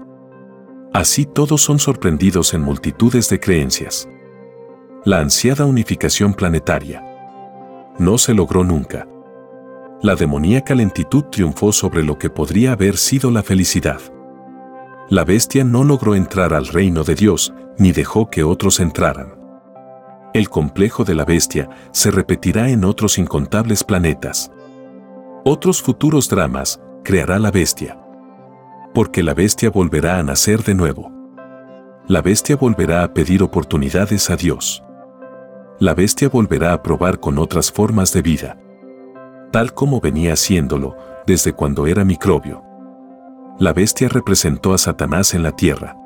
Así 0.94 1.26
todos 1.26 1.62
son 1.62 1.80
sorprendidos 1.80 2.54
en 2.54 2.62
multitudes 2.62 3.30
de 3.30 3.40
creencias. 3.40 4.10
La 5.06 5.22
ansiada 5.22 5.66
unificación 5.66 6.34
planetaria. 6.34 7.02
No 8.00 8.18
se 8.18 8.34
logró 8.34 8.66
nunca. 8.66 9.08
La 10.02 10.16
demoníaca 10.16 10.76
lentitud 10.76 11.26
triunfó 11.26 11.72
sobre 11.72 12.04
lo 12.04 12.18
que 12.18 12.30
podría 12.30 12.74
haber 12.74 12.98
sido 12.98 13.32
la 13.32 13.44
felicidad. 13.44 14.00
La 15.10 15.24
bestia 15.24 15.64
no 15.64 15.84
logró 15.84 16.16
entrar 16.16 16.54
al 16.54 16.68
reino 16.68 17.04
de 17.04 17.16
Dios, 17.16 17.54
ni 17.78 17.92
dejó 17.92 18.30
que 18.30 18.44
otros 18.44 18.80
entraran. 18.80 19.36
El 20.34 20.50
complejo 20.50 21.04
de 21.04 21.16
la 21.16 21.26
bestia 21.26 21.70
se 21.92 22.12
repetirá 22.12 22.70
en 22.70 22.84
otros 22.84 23.18
incontables 23.18 23.84
planetas. 23.84 24.52
Otros 25.44 25.82
futuros 25.82 26.30
dramas 26.30 26.80
creará 27.04 27.40
la 27.40 27.52
bestia 27.52 27.98
porque 28.98 29.22
la 29.22 29.36
bestia 29.36 29.70
volverá 29.70 30.18
a 30.18 30.24
nacer 30.24 30.64
de 30.64 30.74
nuevo. 30.74 31.12
La 32.08 32.24
bestia 32.24 32.56
volverá 32.56 33.04
a 33.04 33.14
pedir 33.14 33.44
oportunidades 33.44 34.32
a 34.32 34.36
Dios. 34.36 34.84
La 35.78 35.94
bestia 35.94 36.30
volverá 36.30 36.74
a 36.74 36.82
probar 36.82 37.20
con 37.20 37.38
otras 37.38 37.72
formas 37.72 38.12
de 38.12 38.24
vida, 38.24 38.58
tal 39.52 39.74
como 39.74 40.00
venía 40.00 40.34
haciéndolo 40.34 40.96
desde 41.26 41.54
cuando 41.54 41.88
era 41.88 42.06
microbio. 42.06 42.64
La 43.60 43.74
bestia 43.74 44.08
representó 44.08 44.74
a 44.74 44.78
Satanás 44.78 45.34
en 45.34 45.44
la 45.44 45.52
tierra, 45.52 45.98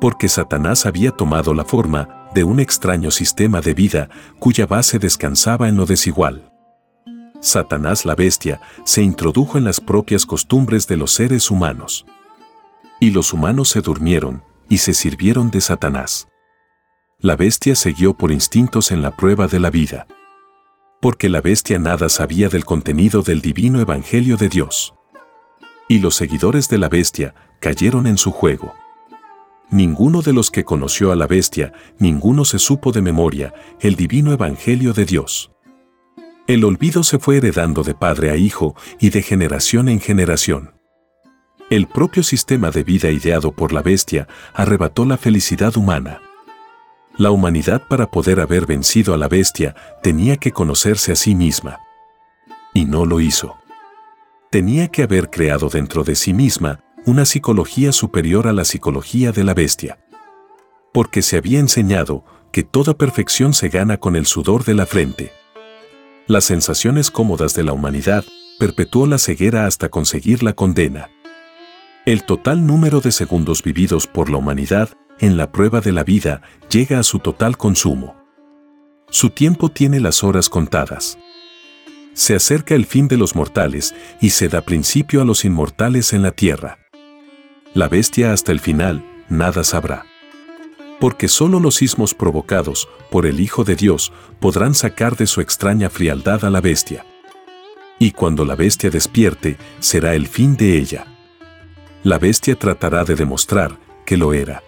porque 0.00 0.28
Satanás 0.28 0.84
había 0.84 1.10
tomado 1.10 1.54
la 1.54 1.64
forma 1.64 2.28
de 2.34 2.44
un 2.44 2.60
extraño 2.60 3.10
sistema 3.10 3.60
de 3.60 3.74
vida 3.74 4.08
cuya 4.38 4.66
base 4.66 4.98
descansaba 4.98 5.68
en 5.68 5.76
lo 5.76 5.86
desigual. 5.86 6.52
Satanás 7.40 8.04
la 8.04 8.14
bestia 8.14 8.60
se 8.84 9.02
introdujo 9.02 9.58
en 9.58 9.64
las 9.64 9.80
propias 9.80 10.26
costumbres 10.26 10.86
de 10.86 10.96
los 10.96 11.12
seres 11.12 11.50
humanos. 11.50 12.04
Y 13.00 13.10
los 13.10 13.32
humanos 13.32 13.68
se 13.68 13.80
durmieron 13.80 14.42
y 14.68 14.78
se 14.78 14.94
sirvieron 14.94 15.50
de 15.50 15.60
Satanás. 15.60 16.28
La 17.18 17.36
bestia 17.36 17.74
siguió 17.74 18.14
por 18.14 18.32
instintos 18.32 18.90
en 18.90 19.02
la 19.02 19.12
prueba 19.16 19.46
de 19.46 19.60
la 19.60 19.70
vida. 19.70 20.06
Porque 21.00 21.28
la 21.28 21.40
bestia 21.40 21.78
nada 21.78 22.08
sabía 22.08 22.48
del 22.48 22.64
contenido 22.64 23.22
del 23.22 23.40
divino 23.40 23.80
evangelio 23.80 24.36
de 24.36 24.48
Dios. 24.48 24.94
Y 25.88 25.98
los 25.98 26.16
seguidores 26.16 26.68
de 26.68 26.78
la 26.78 26.88
bestia 26.88 27.34
cayeron 27.60 28.06
en 28.06 28.18
su 28.18 28.32
juego. 28.32 28.74
Ninguno 29.70 30.22
de 30.22 30.32
los 30.32 30.50
que 30.50 30.64
conoció 30.64 31.10
a 31.10 31.16
la 31.16 31.26
bestia, 31.26 31.72
ninguno 31.98 32.44
se 32.44 32.58
supo 32.58 32.92
de 32.92 33.02
memoria 33.02 33.52
el 33.80 33.96
divino 33.96 34.32
evangelio 34.32 34.92
de 34.92 35.04
Dios. 35.04 35.50
El 36.46 36.64
olvido 36.64 37.02
se 37.02 37.18
fue 37.18 37.38
heredando 37.38 37.82
de 37.82 37.94
padre 37.94 38.30
a 38.30 38.36
hijo 38.36 38.76
y 39.00 39.10
de 39.10 39.22
generación 39.22 39.88
en 39.88 40.00
generación. 40.00 40.74
El 41.68 41.88
propio 41.88 42.22
sistema 42.22 42.70
de 42.70 42.84
vida 42.84 43.10
ideado 43.10 43.50
por 43.50 43.72
la 43.72 43.82
bestia 43.82 44.28
arrebató 44.54 45.04
la 45.04 45.16
felicidad 45.16 45.76
humana. 45.76 46.20
La 47.18 47.30
humanidad 47.30 47.82
para 47.88 48.10
poder 48.10 48.40
haber 48.40 48.66
vencido 48.66 49.14
a 49.14 49.16
la 49.16 49.28
bestia 49.28 49.74
tenía 50.02 50.36
que 50.36 50.52
conocerse 50.52 51.12
a 51.12 51.16
sí 51.16 51.34
misma. 51.34 51.80
Y 52.74 52.84
no 52.84 53.06
lo 53.06 53.20
hizo. 53.20 53.56
Tenía 54.50 54.88
que 54.88 55.02
haber 55.02 55.30
creado 55.30 55.70
dentro 55.70 56.04
de 56.04 56.14
sí 56.14 56.34
misma 56.34 56.80
una 57.06 57.24
psicología 57.24 57.92
superior 57.92 58.46
a 58.46 58.52
la 58.52 58.66
psicología 58.66 59.32
de 59.32 59.44
la 59.44 59.54
bestia. 59.54 59.98
Porque 60.92 61.22
se 61.22 61.38
había 61.38 61.58
enseñado 61.58 62.22
que 62.52 62.64
toda 62.64 62.98
perfección 62.98 63.54
se 63.54 63.70
gana 63.70 63.96
con 63.96 64.14
el 64.14 64.26
sudor 64.26 64.64
de 64.64 64.74
la 64.74 64.84
frente. 64.84 65.32
Las 66.26 66.44
sensaciones 66.44 67.10
cómodas 67.10 67.54
de 67.54 67.64
la 67.64 67.72
humanidad 67.72 68.24
perpetuó 68.58 69.06
la 69.06 69.18
ceguera 69.18 69.66
hasta 69.66 69.88
conseguir 69.88 70.42
la 70.42 70.52
condena. 70.52 71.10
El 72.04 72.24
total 72.24 72.66
número 72.66 73.00
de 73.00 73.12
segundos 73.12 73.62
vividos 73.62 74.06
por 74.06 74.28
la 74.28 74.36
humanidad 74.36 74.90
en 75.18 75.36
la 75.36 75.52
prueba 75.52 75.80
de 75.80 75.92
la 75.92 76.04
vida 76.04 76.42
llega 76.70 76.98
a 76.98 77.02
su 77.02 77.18
total 77.18 77.56
consumo. 77.56 78.16
Su 79.10 79.30
tiempo 79.30 79.68
tiene 79.70 80.00
las 80.00 80.24
horas 80.24 80.48
contadas. 80.48 81.18
Se 82.14 82.34
acerca 82.34 82.74
el 82.74 82.86
fin 82.86 83.08
de 83.08 83.16
los 83.16 83.34
mortales 83.34 83.94
y 84.20 84.30
se 84.30 84.48
da 84.48 84.62
principio 84.62 85.22
a 85.22 85.24
los 85.24 85.44
inmortales 85.44 86.12
en 86.12 86.22
la 86.22 86.32
tierra 86.32 86.78
la 87.76 87.88
bestia 87.88 88.32
hasta 88.32 88.52
el 88.52 88.60
final, 88.60 89.04
nada 89.28 89.62
sabrá. 89.62 90.06
Porque 90.98 91.28
solo 91.28 91.60
los 91.60 91.74
sismos 91.74 92.14
provocados 92.14 92.88
por 93.10 93.26
el 93.26 93.38
Hijo 93.38 93.64
de 93.64 93.76
Dios 93.76 94.14
podrán 94.40 94.74
sacar 94.74 95.14
de 95.14 95.26
su 95.26 95.42
extraña 95.42 95.90
frialdad 95.90 96.46
a 96.46 96.50
la 96.50 96.62
bestia. 96.62 97.04
Y 97.98 98.12
cuando 98.12 98.46
la 98.46 98.54
bestia 98.54 98.88
despierte, 98.88 99.58
será 99.78 100.14
el 100.14 100.26
fin 100.26 100.56
de 100.56 100.78
ella. 100.78 101.04
La 102.02 102.18
bestia 102.18 102.56
tratará 102.56 103.04
de 103.04 103.14
demostrar 103.14 103.78
que 104.06 104.16
lo 104.16 104.32
era. 104.32 104.62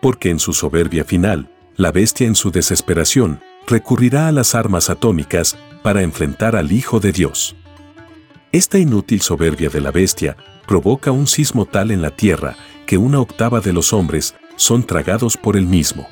Porque 0.00 0.30
en 0.30 0.38
su 0.38 0.52
soberbia 0.52 1.04
final, 1.04 1.50
la 1.76 1.92
bestia 1.92 2.26
en 2.26 2.34
su 2.34 2.50
desesperación 2.50 3.40
recurrirá 3.66 4.28
a 4.28 4.32
las 4.32 4.54
armas 4.54 4.90
atómicas 4.90 5.56
para 5.82 6.02
enfrentar 6.02 6.56
al 6.56 6.72
Hijo 6.72 7.00
de 7.00 7.12
Dios. 7.12 7.56
Esta 8.52 8.78
inútil 8.78 9.20
soberbia 9.20 9.68
de 9.68 9.80
la 9.80 9.90
bestia 9.90 10.36
provoca 10.66 11.10
un 11.12 11.26
sismo 11.26 11.66
tal 11.66 11.90
en 11.90 12.02
la 12.02 12.10
tierra 12.10 12.56
que 12.86 12.98
una 12.98 13.20
octava 13.20 13.60
de 13.60 13.72
los 13.72 13.92
hombres 13.92 14.34
son 14.56 14.82
tragados 14.82 15.36
por 15.36 15.56
el 15.56 15.66
mismo. 15.66 16.08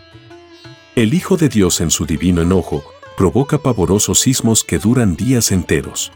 El 0.95 1.15
Hijo 1.15 1.37
de 1.37 1.49
Dios 1.49 1.81
en 1.81 1.91
su 1.91 2.07
divino 2.07 2.43
enojo 2.43 2.85
provoca 3.17 3.59
pavorosos 3.59 4.21
sismos 4.21 4.63
que 4.63 4.79
duran 4.79 5.17
días 5.17 5.51
enteros 5.51 6.13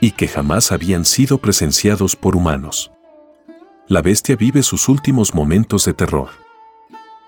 y 0.00 0.12
que 0.12 0.26
jamás 0.26 0.72
habían 0.72 1.04
sido 1.04 1.38
presenciados 1.38 2.16
por 2.16 2.34
humanos. 2.34 2.90
La 3.86 4.02
bestia 4.02 4.34
vive 4.34 4.62
sus 4.62 4.88
últimos 4.88 5.34
momentos 5.34 5.84
de 5.84 5.94
terror. 5.94 6.30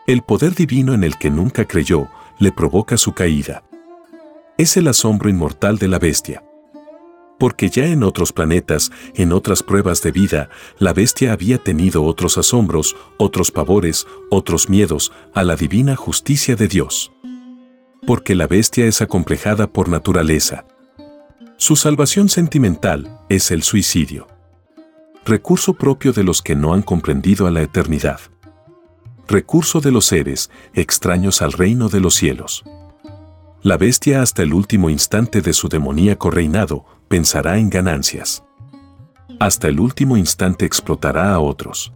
El 0.06 0.22
poder 0.22 0.54
divino 0.54 0.94
en 0.94 1.04
el 1.04 1.16
que 1.16 1.30
nunca 1.30 1.66
creyó 1.66 2.08
le 2.38 2.52
provoca 2.52 2.96
su 2.96 3.12
caída. 3.12 3.62
Es 4.58 4.76
el 4.76 4.88
asombro 4.88 5.30
inmortal 5.30 5.78
de 5.78 5.88
la 5.88 5.98
bestia 5.98 6.42
porque 7.42 7.70
ya 7.70 7.86
en 7.86 8.04
otros 8.04 8.32
planetas, 8.32 8.92
en 9.16 9.32
otras 9.32 9.64
pruebas 9.64 10.00
de 10.00 10.12
vida, 10.12 10.48
la 10.78 10.92
bestia 10.92 11.32
había 11.32 11.58
tenido 11.58 12.04
otros 12.04 12.38
asombros, 12.38 12.94
otros 13.18 13.50
pavores, 13.50 14.06
otros 14.30 14.68
miedos 14.68 15.10
a 15.34 15.42
la 15.42 15.56
divina 15.56 15.96
justicia 15.96 16.54
de 16.54 16.68
Dios. 16.68 17.10
Porque 18.06 18.36
la 18.36 18.46
bestia 18.46 18.86
es 18.86 19.02
acomplejada 19.02 19.66
por 19.66 19.88
naturaleza. 19.88 20.66
Su 21.56 21.74
salvación 21.74 22.28
sentimental 22.28 23.18
es 23.28 23.50
el 23.50 23.64
suicidio. 23.64 24.28
Recurso 25.24 25.74
propio 25.74 26.12
de 26.12 26.22
los 26.22 26.42
que 26.42 26.54
no 26.54 26.74
han 26.74 26.82
comprendido 26.82 27.48
a 27.48 27.50
la 27.50 27.62
eternidad. 27.62 28.20
Recurso 29.32 29.80
de 29.80 29.90
los 29.90 30.04
seres 30.04 30.50
extraños 30.74 31.40
al 31.40 31.52
reino 31.52 31.88
de 31.88 32.00
los 32.00 32.16
cielos. 32.16 32.64
La 33.62 33.78
bestia 33.78 34.20
hasta 34.20 34.42
el 34.42 34.52
último 34.52 34.90
instante 34.90 35.40
de 35.40 35.54
su 35.54 35.70
demoníaco 35.70 36.30
reinado 36.30 36.84
pensará 37.08 37.56
en 37.56 37.70
ganancias. 37.70 38.44
Hasta 39.40 39.68
el 39.68 39.80
último 39.80 40.18
instante 40.18 40.66
explotará 40.66 41.32
a 41.32 41.40
otros. 41.40 41.94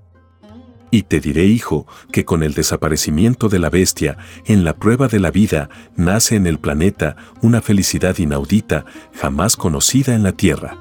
Y 0.90 1.02
te 1.02 1.20
diré, 1.20 1.44
hijo, 1.44 1.86
que 2.10 2.24
con 2.24 2.42
el 2.42 2.54
desaparecimiento 2.54 3.50
de 3.50 3.58
la 3.58 3.68
bestia, 3.68 4.16
en 4.46 4.64
la 4.64 4.74
prueba 4.74 5.06
de 5.06 5.20
la 5.20 5.30
vida, 5.30 5.68
nace 5.94 6.36
en 6.36 6.46
el 6.46 6.58
planeta 6.58 7.16
una 7.42 7.60
felicidad 7.60 8.16
inaudita, 8.16 8.86
jamás 9.12 9.56
conocida 9.56 10.14
en 10.14 10.22
la 10.22 10.32
tierra. 10.32 10.78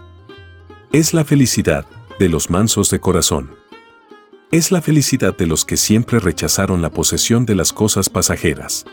Es 0.94 1.14
la 1.14 1.26
felicidad 1.26 1.86
de 2.18 2.30
los 2.30 2.50
mansos 2.50 2.90
de 2.92 3.02
corazón. 3.02 3.65
Es 4.56 4.72
la 4.72 4.82
felicidad 4.82 5.36
de 5.36 5.48
los 5.48 5.66
que 5.66 5.76
siempre 5.76 6.18
rechazaron 6.18 6.82
la 6.82 6.90
posesión 6.90 7.46
de 7.46 7.56
las 7.56 7.74
cosas 7.74 8.10
pasajeras. 8.10 8.86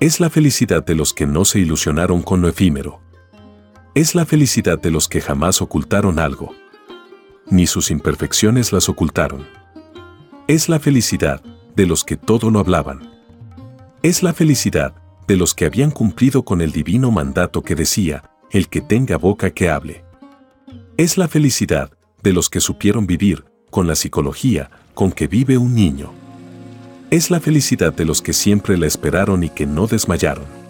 Es 0.00 0.18
la 0.18 0.30
felicidad 0.30 0.82
de 0.82 0.94
los 0.94 1.12
que 1.12 1.26
no 1.26 1.44
se 1.44 1.58
ilusionaron 1.58 2.22
con 2.22 2.40
lo 2.40 2.48
efímero. 2.48 3.02
Es 3.94 4.14
la 4.14 4.24
felicidad 4.24 4.80
de 4.80 4.90
los 4.90 5.10
que 5.10 5.20
jamás 5.20 5.60
ocultaron 5.60 6.18
algo. 6.18 6.54
Ni 7.50 7.66
sus 7.66 7.90
imperfecciones 7.90 8.72
las 8.72 8.88
ocultaron. 8.88 9.46
Es 10.48 10.70
la 10.70 10.80
felicidad 10.80 11.42
de 11.76 11.84
los 11.84 12.02
que 12.02 12.16
todo 12.16 12.50
lo 12.50 12.58
hablaban. 12.58 13.10
Es 14.02 14.22
la 14.22 14.32
felicidad 14.32 14.94
de 15.28 15.36
los 15.36 15.52
que 15.52 15.66
habían 15.66 15.90
cumplido 15.90 16.46
con 16.46 16.62
el 16.62 16.72
divino 16.72 17.10
mandato 17.10 17.60
que 17.60 17.74
decía, 17.74 18.24
el 18.50 18.70
que 18.70 18.80
tenga 18.80 19.18
boca 19.18 19.50
que 19.50 19.68
hable. 19.68 20.02
Es 20.96 21.18
la 21.18 21.28
felicidad 21.28 21.90
de 22.22 22.32
los 22.32 22.48
que 22.48 22.62
supieron 22.62 23.06
vivir 23.06 23.51
con 23.72 23.88
la 23.88 23.96
psicología 23.96 24.70
con 24.94 25.10
que 25.10 25.26
vive 25.26 25.58
un 25.58 25.74
niño. 25.74 26.12
Es 27.10 27.32
la 27.32 27.40
felicidad 27.40 27.92
de 27.92 28.04
los 28.04 28.22
que 28.22 28.32
siempre 28.32 28.78
la 28.78 28.86
esperaron 28.86 29.42
y 29.42 29.48
que 29.48 29.66
no 29.66 29.88
desmayaron 29.88 30.62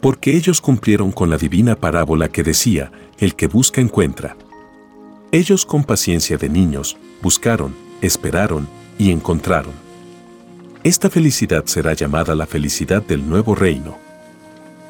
porque 0.00 0.36
ellos 0.36 0.60
cumplieron 0.60 1.12
con 1.12 1.30
la 1.30 1.36
divina 1.36 1.76
parábola 1.76 2.28
que 2.28 2.42
decía, 2.42 2.90
el 3.18 3.34
que 3.34 3.46
busca 3.46 3.80
encuentra. 3.80 4.36
Ellos 5.30 5.66
con 5.66 5.84
paciencia 5.84 6.38
de 6.38 6.48
niños, 6.48 6.96
buscaron, 7.22 7.74
esperaron 8.00 8.66
y 8.98 9.10
encontraron. 9.10 9.72
Esta 10.82 11.10
felicidad 11.10 11.66
será 11.66 11.92
llamada 11.92 12.34
la 12.34 12.46
felicidad 12.46 13.02
del 13.02 13.28
nuevo 13.28 13.54
reino. 13.54 13.98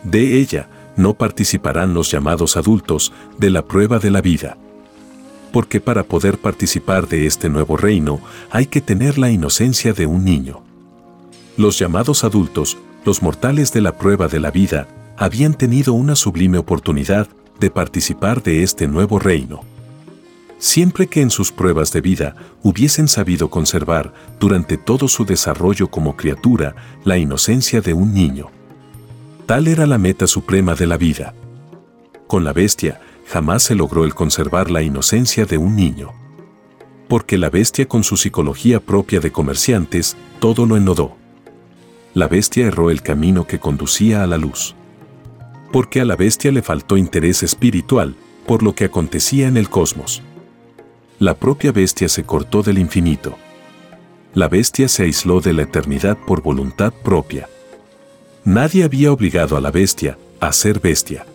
De 0.05 0.39
ella 0.39 0.69
no 0.97 1.15
participarán 1.15 1.93
los 1.93 2.11
llamados 2.11 2.57
adultos 2.57 3.13
de 3.39 3.51
la 3.51 3.67
prueba 3.67 3.99
de 3.99 4.11
la 4.11 4.21
vida. 4.21 4.57
Porque 5.53 5.81
para 5.81 6.05
poder 6.05 6.39
participar 6.39 7.09
de 7.09 7.27
este 7.27 7.49
nuevo 7.49 7.77
reino 7.77 8.21
hay 8.51 8.67
que 8.67 8.81
tener 8.81 9.19
la 9.19 9.31
inocencia 9.31 9.93
de 9.93 10.07
un 10.07 10.25
niño. 10.25 10.63
Los 11.57 11.79
llamados 11.79 12.25
adultos, 12.25 12.79
los 13.05 13.23
mortales 13.23 13.73
de 13.73 13.81
la 13.81 13.97
prueba 13.97 14.29
de 14.29 14.41
la 14.41 14.51
vida, 14.51 14.89
habían 15.17 15.55
tenido 15.55 15.93
una 15.93 16.17
sublime 16.17 16.59
oportunidad 16.59 17.29
de 17.59 17.71
participar 17.71 18.43
de 18.43 18.63
este 18.63 18.89
nuevo 18.89 19.19
reino. 19.19 19.61
Siempre 20.59 21.07
que 21.07 21.23
en 21.23 21.31
sus 21.31 21.53
pruebas 21.53 21.93
de 21.93 22.01
vida 22.01 22.37
hubiesen 22.63 23.09
sabido 23.09 23.49
conservar 23.49 24.13
durante 24.39 24.77
todo 24.77 25.09
su 25.09 25.25
desarrollo 25.25 25.89
como 25.89 26.17
criatura 26.17 26.75
la 27.05 27.19
inocencia 27.19 27.81
de 27.81 27.95
un 27.95 28.15
niño. 28.15 28.51
Tal 29.47 29.69
era 29.69 29.87
la 29.87 29.99
meta 29.99 30.27
suprema 30.27 30.75
de 30.75 30.87
la 30.87 30.97
vida. 30.97 31.35
Con 32.27 32.45
la 32.45 32.53
bestia 32.53 33.01
jamás 33.31 33.63
se 33.63 33.75
logró 33.75 34.05
el 34.05 34.15
conservar 34.15 34.71
la 34.71 34.83
inocencia 34.83 35.47
de 35.47 35.57
un 35.57 35.77
niño. 35.77 36.13
Porque 37.09 37.39
la 37.39 37.51
bestia 37.51 37.87
con 37.87 38.05
su 38.05 38.17
psicología 38.17 38.81
propia 38.81 39.21
de 39.21 39.33
comerciantes 39.33 40.17
todo 40.39 40.67
lo 40.67 40.77
enodó. 40.77 41.17
La 42.15 42.29
bestia 42.29 42.67
erró 42.67 42.91
el 42.91 43.03
camino 43.03 43.47
que 43.47 43.59
conducía 43.59 44.23
a 44.23 44.27
la 44.27 44.37
luz 44.37 44.75
porque 45.73 46.01
a 46.01 46.05
la 46.05 46.17
bestia 46.17 46.51
le 46.53 46.63
faltó 46.63 46.97
interés 46.97 47.43
espiritual 47.43 48.15
por 48.47 48.63
lo 48.63 48.75
que 48.75 48.85
acontecía 48.85 49.47
en 49.49 49.57
el 49.57 49.69
cosmos. 49.69 50.23
La 51.19 51.35
propia 51.35 51.73
bestia 51.73 52.09
se 52.09 52.25
cortó 52.25 52.63
del 52.63 52.79
infinito. 52.79 53.37
La 54.35 54.49
bestia 54.49 54.89
se 54.89 55.05
aisló 55.05 55.41
de 55.41 55.53
la 55.53 55.63
eternidad 55.63 56.17
por 56.27 56.43
voluntad 56.43 56.93
propia. 56.93 57.49
Nadie 58.45 58.85
había 58.85 59.13
obligado 59.13 59.57
a 59.57 59.61
la 59.61 59.71
bestia 59.71 60.19
a 60.41 60.53
ser 60.53 60.81
bestia. 60.81 61.27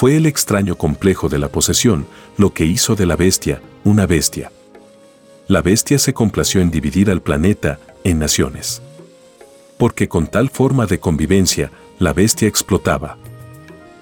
Fue 0.00 0.16
el 0.16 0.24
extraño 0.24 0.76
complejo 0.76 1.28
de 1.28 1.38
la 1.38 1.50
posesión 1.50 2.06
lo 2.38 2.54
que 2.54 2.64
hizo 2.64 2.96
de 2.96 3.04
la 3.04 3.16
bestia 3.16 3.60
una 3.84 4.06
bestia. 4.06 4.50
La 5.46 5.60
bestia 5.60 5.98
se 5.98 6.14
complació 6.14 6.62
en 6.62 6.70
dividir 6.70 7.10
al 7.10 7.20
planeta 7.20 7.78
en 8.02 8.18
naciones. 8.18 8.80
Porque 9.76 10.08
con 10.08 10.26
tal 10.26 10.48
forma 10.48 10.86
de 10.86 10.98
convivencia, 11.00 11.70
la 11.98 12.14
bestia 12.14 12.48
explotaba. 12.48 13.18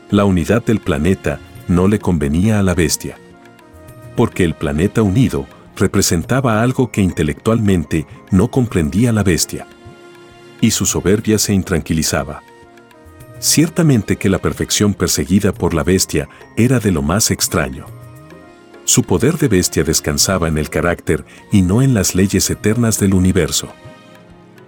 La 0.09 0.25
unidad 0.25 0.65
del 0.65 0.79
planeta 0.79 1.41
no 1.67 1.89
le 1.89 1.99
convenía 1.99 2.61
a 2.61 2.63
la 2.63 2.77
bestia. 2.77 3.19
porque 4.15 4.45
el 4.45 4.55
planeta 4.55 5.03
unido 5.03 5.47
representaba 5.75 6.63
algo 6.63 6.93
que 6.93 7.01
intelectualmente 7.01 8.07
no 8.31 8.53
comprendía 8.53 9.13
la 9.13 9.25
bestia. 9.25 9.67
Y 10.61 10.71
su 10.71 10.87
soberbia 10.87 11.41
se 11.41 11.55
intranquilizaba. 11.55 12.45
Ciertamente 13.41 14.17
que 14.17 14.29
la 14.29 14.39
perfección 14.39 14.95
perseguida 14.95 15.53
por 15.53 15.75
la 15.75 15.85
bestia 15.85 16.29
era 16.57 16.81
de 16.81 16.91
lo 16.91 17.03
más 17.03 17.31
extraño. 17.31 17.87
Su 18.85 19.05
poder 19.05 19.39
de 19.39 19.49
bestia 19.49 19.85
descansaba 19.85 20.49
en 20.49 20.59
el 20.59 20.71
carácter 20.71 21.25
y 21.53 21.63
no 21.63 21.83
en 21.83 21.95
las 21.95 22.15
leyes 22.15 22.49
eternas 22.51 22.99
del 22.99 23.15
universo. 23.15 23.69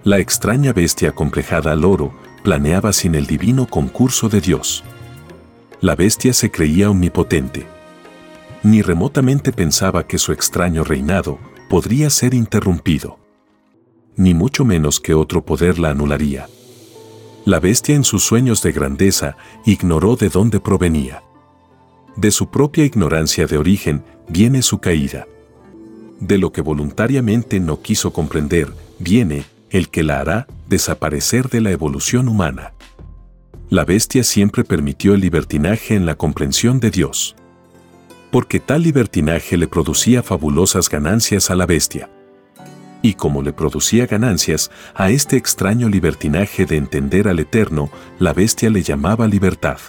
La 0.03 0.19
extraña 0.19 0.73
bestia 0.73 1.11
complejada 1.11 1.71
al 1.71 1.83
oro 1.83 2.13
planeaba 2.43 2.93
sin 2.93 3.15
el 3.15 3.27
divino 3.27 3.67
concurso 3.67 4.29
de 4.29 4.41
Dios. 4.41 4.83
La 5.81 5.95
bestia 5.95 6.33
se 6.33 6.49
creía 6.49 6.89
omnipotente. 6.89 7.65
Ni 8.63 8.81
remotamente 8.81 9.51
pensaba 9.51 10.05
que 10.05 10.17
su 10.17 10.31
extraño 10.31 10.83
reinado 10.83 11.39
podría 11.69 12.09
ser 12.09 12.33
interrumpido. 12.33 13.19
Ni 14.15 14.33
mucho 14.33 14.65
menos 14.65 14.99
que 14.99 15.13
otro 15.13 15.43
poder 15.43 15.79
la 15.79 15.89
anularía. 15.89 16.47
La 17.45 17.59
bestia 17.59 17.95
en 17.95 18.03
sus 18.03 18.23
sueños 18.23 18.61
de 18.61 18.71
grandeza 18.71 19.35
ignoró 19.65 20.15
de 20.15 20.29
dónde 20.29 20.59
provenía. 20.59 21.23
De 22.15 22.29
su 22.29 22.51
propia 22.51 22.85
ignorancia 22.85 23.47
de 23.47 23.57
origen 23.57 24.03
viene 24.27 24.61
su 24.61 24.77
caída. 24.79 25.25
De 26.19 26.37
lo 26.37 26.51
que 26.51 26.61
voluntariamente 26.61 27.59
no 27.59 27.81
quiso 27.81 28.13
comprender, 28.13 28.71
viene 28.99 29.45
el 29.71 29.89
que 29.89 30.03
la 30.03 30.19
hará 30.19 30.47
desaparecer 30.69 31.49
de 31.49 31.61
la 31.61 31.71
evolución 31.71 32.27
humana. 32.27 32.73
La 33.69 33.85
bestia 33.85 34.23
siempre 34.23 34.63
permitió 34.63 35.15
el 35.15 35.21
libertinaje 35.21 35.95
en 35.95 36.05
la 36.05 36.15
comprensión 36.15 36.79
de 36.79 36.91
Dios. 36.91 37.35
Porque 38.29 38.59
tal 38.59 38.83
libertinaje 38.83 39.57
le 39.57 39.67
producía 39.67 40.21
fabulosas 40.21 40.89
ganancias 40.89 41.49
a 41.49 41.55
la 41.55 41.65
bestia. 41.65 42.09
Y 43.01 43.15
como 43.15 43.41
le 43.41 43.53
producía 43.53 44.05
ganancias 44.05 44.69
a 44.93 45.09
este 45.09 45.37
extraño 45.37 45.89
libertinaje 45.89 46.65
de 46.65 46.77
entender 46.77 47.27
al 47.27 47.39
Eterno, 47.39 47.89
la 48.19 48.33
bestia 48.33 48.69
le 48.69 48.83
llamaba 48.83 49.27
libertad. 49.27 49.79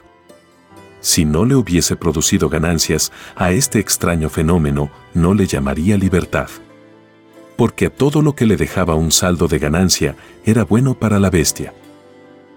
Si 1.00 1.24
no 1.24 1.44
le 1.44 1.56
hubiese 1.56 1.96
producido 1.96 2.48
ganancias 2.48 3.12
a 3.36 3.52
este 3.52 3.80
extraño 3.80 4.28
fenómeno, 4.28 4.90
no 5.14 5.34
le 5.34 5.46
llamaría 5.46 5.96
libertad 5.96 6.48
porque 7.62 7.86
a 7.86 7.90
todo 7.90 8.22
lo 8.22 8.34
que 8.34 8.44
le 8.44 8.56
dejaba 8.56 8.96
un 8.96 9.12
saldo 9.12 9.46
de 9.46 9.60
ganancia 9.60 10.16
era 10.44 10.64
bueno 10.64 10.98
para 10.98 11.20
la 11.20 11.30
bestia. 11.30 11.72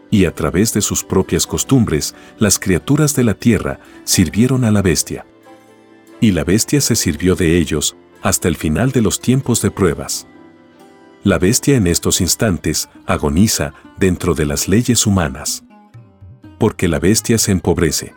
Y 0.09 0.25
a 0.25 0.33
través 0.33 0.73
de 0.73 0.81
sus 0.81 1.03
propias 1.03 1.45
costumbres, 1.45 2.15
las 2.39 2.57
criaturas 2.57 3.15
de 3.15 3.23
la 3.23 3.33
tierra 3.33 3.79
sirvieron 4.03 4.63
a 4.63 4.71
la 4.71 4.81
bestia. 4.81 5.25
Y 6.21 6.31
la 6.31 6.43
bestia 6.43 6.81
se 6.81 6.95
sirvió 6.95 7.35
de 7.35 7.57
ellos 7.57 7.95
hasta 8.23 8.47
el 8.47 8.55
final 8.55 8.91
de 8.91 9.01
los 9.01 9.19
tiempos 9.19 9.61
de 9.61 9.69
pruebas. 9.69 10.25
La 11.25 11.39
bestia 11.39 11.75
en 11.75 11.87
estos 11.87 12.21
instantes 12.21 12.87
agoniza 13.07 13.73
dentro 13.97 14.35
de 14.35 14.45
las 14.45 14.67
leyes 14.67 15.07
humanas. 15.07 15.63
Porque 16.59 16.87
la 16.87 16.99
bestia 16.99 17.39
se 17.39 17.51
empobrece. 17.51 18.13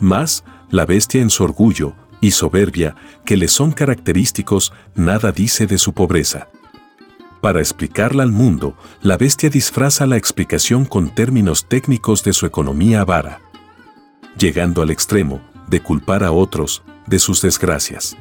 Más, 0.00 0.42
la 0.68 0.84
bestia 0.84 1.22
en 1.22 1.30
su 1.30 1.44
orgullo 1.44 1.94
y 2.20 2.32
soberbia 2.32 2.96
que 3.24 3.36
le 3.36 3.46
son 3.46 3.70
característicos, 3.70 4.72
nada 4.96 5.30
dice 5.30 5.68
de 5.68 5.78
su 5.78 5.92
pobreza. 5.92 6.48
Para 7.40 7.60
explicarla 7.60 8.24
al 8.24 8.32
mundo, 8.32 8.76
la 9.00 9.16
bestia 9.16 9.48
disfraza 9.48 10.04
la 10.04 10.16
explicación 10.16 10.86
con 10.86 11.14
términos 11.14 11.68
técnicos 11.68 12.24
de 12.24 12.32
su 12.32 12.46
economía 12.46 13.02
avara, 13.02 13.40
llegando 14.36 14.82
al 14.82 14.90
extremo 14.90 15.40
de 15.68 15.80
culpar 15.84 16.24
a 16.24 16.32
otros 16.32 16.82
de 17.06 17.20
sus 17.20 17.42
desgracias. 17.42 18.16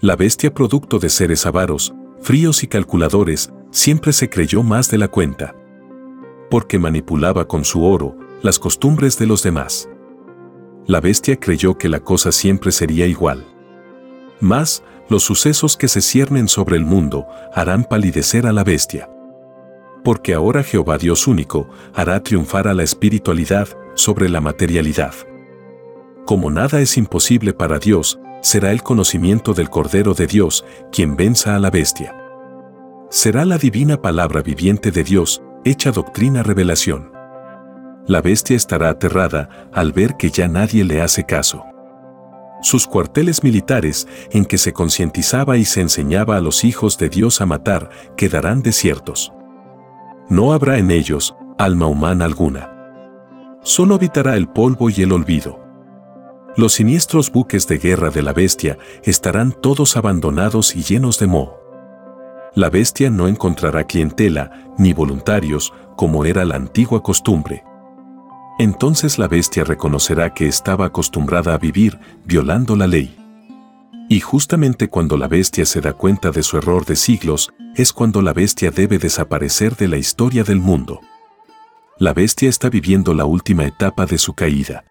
La 0.00 0.16
bestia 0.16 0.54
producto 0.54 0.98
de 0.98 1.10
seres 1.10 1.44
avaros, 1.44 1.92
fríos 2.24 2.64
y 2.64 2.66
calculadores, 2.66 3.52
siempre 3.70 4.12
se 4.12 4.28
creyó 4.28 4.64
más 4.64 4.90
de 4.90 4.98
la 4.98 5.06
cuenta, 5.06 5.54
porque 6.50 6.80
manipulaba 6.80 7.46
con 7.46 7.64
su 7.64 7.84
oro 7.84 8.16
las 8.42 8.58
costumbres 8.58 9.16
de 9.18 9.26
los 9.26 9.44
demás 9.44 9.88
la 10.86 11.00
bestia 11.00 11.40
creyó 11.40 11.78
que 11.78 11.88
la 11.88 12.00
cosa 12.00 12.30
siempre 12.30 12.70
sería 12.70 13.06
igual. 13.06 13.46
Más, 14.40 14.82
los 15.08 15.22
sucesos 15.22 15.76
que 15.76 15.88
se 15.88 16.02
ciernen 16.02 16.48
sobre 16.48 16.76
el 16.76 16.84
mundo 16.84 17.26
harán 17.54 17.84
palidecer 17.84 18.46
a 18.46 18.52
la 18.52 18.64
bestia. 18.64 19.08
Porque 20.02 20.34
ahora 20.34 20.62
Jehová 20.62 20.98
Dios 20.98 21.26
único 21.26 21.68
hará 21.94 22.22
triunfar 22.22 22.68
a 22.68 22.74
la 22.74 22.82
espiritualidad 22.82 23.68
sobre 23.94 24.28
la 24.28 24.42
materialidad. 24.42 25.14
Como 26.26 26.50
nada 26.50 26.80
es 26.80 26.98
imposible 26.98 27.54
para 27.54 27.78
Dios, 27.78 28.18
será 28.44 28.70
el 28.70 28.84
conocimiento 28.84 29.54
del 29.54 29.68
Cordero 29.70 30.14
de 30.14 30.28
Dios 30.28 30.64
quien 30.92 31.16
venza 31.16 31.56
a 31.56 31.58
la 31.58 31.70
bestia. 31.70 32.16
Será 33.10 33.44
la 33.44 33.58
divina 33.58 34.00
palabra 34.00 34.40
viviente 34.42 34.92
de 34.92 35.02
Dios, 35.02 35.42
hecha 35.64 35.90
doctrina 35.90 36.44
revelación 36.44 37.14
la 38.06 38.20
bestia 38.20 38.56
estará 38.56 38.90
aterrada 38.90 39.70
al 39.72 39.92
ver 39.92 40.16
que 40.16 40.30
ya 40.30 40.46
nadie 40.46 40.84
le 40.84 41.00
hace 41.00 41.24
caso. 41.24 41.64
Sus 42.60 42.86
cuarteles 42.86 43.42
militares, 43.42 44.06
en 44.30 44.44
que 44.44 44.58
se 44.58 44.72
concientizaba 44.72 45.56
y 45.56 45.64
se 45.64 45.80
enseñaba 45.80 46.36
a 46.36 46.40
los 46.40 46.64
hijos 46.64 46.98
de 46.98 47.08
Dios 47.08 47.40
a 47.40 47.46
matar, 47.46 47.90
quedarán 48.16 48.62
desiertos. 48.62 49.32
No 50.28 50.52
habrá 50.52 50.78
en 50.78 50.90
ellos 50.90 51.34
alma 51.58 51.86
humana 51.86 52.24
alguna. 52.24 52.70
Solo 53.62 53.94
habitará 53.94 54.36
el 54.36 54.48
polvo 54.48 54.90
y 54.90 55.02
el 55.02 55.12
olvido. 55.12 55.63
Los 56.56 56.74
siniestros 56.74 57.32
buques 57.32 57.66
de 57.66 57.78
guerra 57.78 58.10
de 58.10 58.22
la 58.22 58.32
bestia 58.32 58.78
estarán 59.02 59.52
todos 59.52 59.96
abandonados 59.96 60.76
y 60.76 60.82
llenos 60.82 61.18
de 61.18 61.26
moho. 61.26 61.58
La 62.54 62.70
bestia 62.70 63.10
no 63.10 63.26
encontrará 63.26 63.84
clientela 63.84 64.72
ni 64.78 64.92
voluntarios 64.92 65.72
como 65.96 66.24
era 66.24 66.44
la 66.44 66.54
antigua 66.54 67.02
costumbre. 67.02 67.64
Entonces 68.60 69.18
la 69.18 69.26
bestia 69.26 69.64
reconocerá 69.64 70.32
que 70.32 70.46
estaba 70.46 70.86
acostumbrada 70.86 71.54
a 71.54 71.58
vivir 71.58 71.98
violando 72.24 72.76
la 72.76 72.86
ley. 72.86 73.16
Y 74.08 74.20
justamente 74.20 74.88
cuando 74.88 75.16
la 75.16 75.26
bestia 75.26 75.66
se 75.66 75.80
da 75.80 75.94
cuenta 75.94 76.30
de 76.30 76.44
su 76.44 76.56
error 76.56 76.84
de 76.84 76.94
siglos, 76.94 77.52
es 77.74 77.92
cuando 77.92 78.22
la 78.22 78.32
bestia 78.32 78.70
debe 78.70 78.98
desaparecer 78.98 79.74
de 79.74 79.88
la 79.88 79.96
historia 79.96 80.44
del 80.44 80.60
mundo. 80.60 81.00
La 81.98 82.12
bestia 82.12 82.48
está 82.48 82.68
viviendo 82.68 83.12
la 83.12 83.24
última 83.24 83.64
etapa 83.64 84.06
de 84.06 84.18
su 84.18 84.34
caída. 84.34 84.84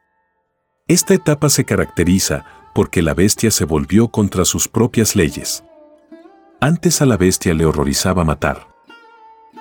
Esta 0.94 1.16
etapa 1.16 1.50
se 1.50 1.66
caracteriza 1.66 2.46
porque 2.72 3.02
la 3.02 3.16
bestia 3.16 3.50
se 3.50 3.66
volvió 3.66 4.10
contra 4.10 4.46
sus 4.46 4.68
propias 4.68 5.16
leyes. 5.16 5.64
Antes 6.62 7.02
a 7.02 7.08
la 7.08 7.18
bestia 7.18 7.56
le 7.56 7.66
horrorizaba 7.66 8.24
matar. 8.24 8.68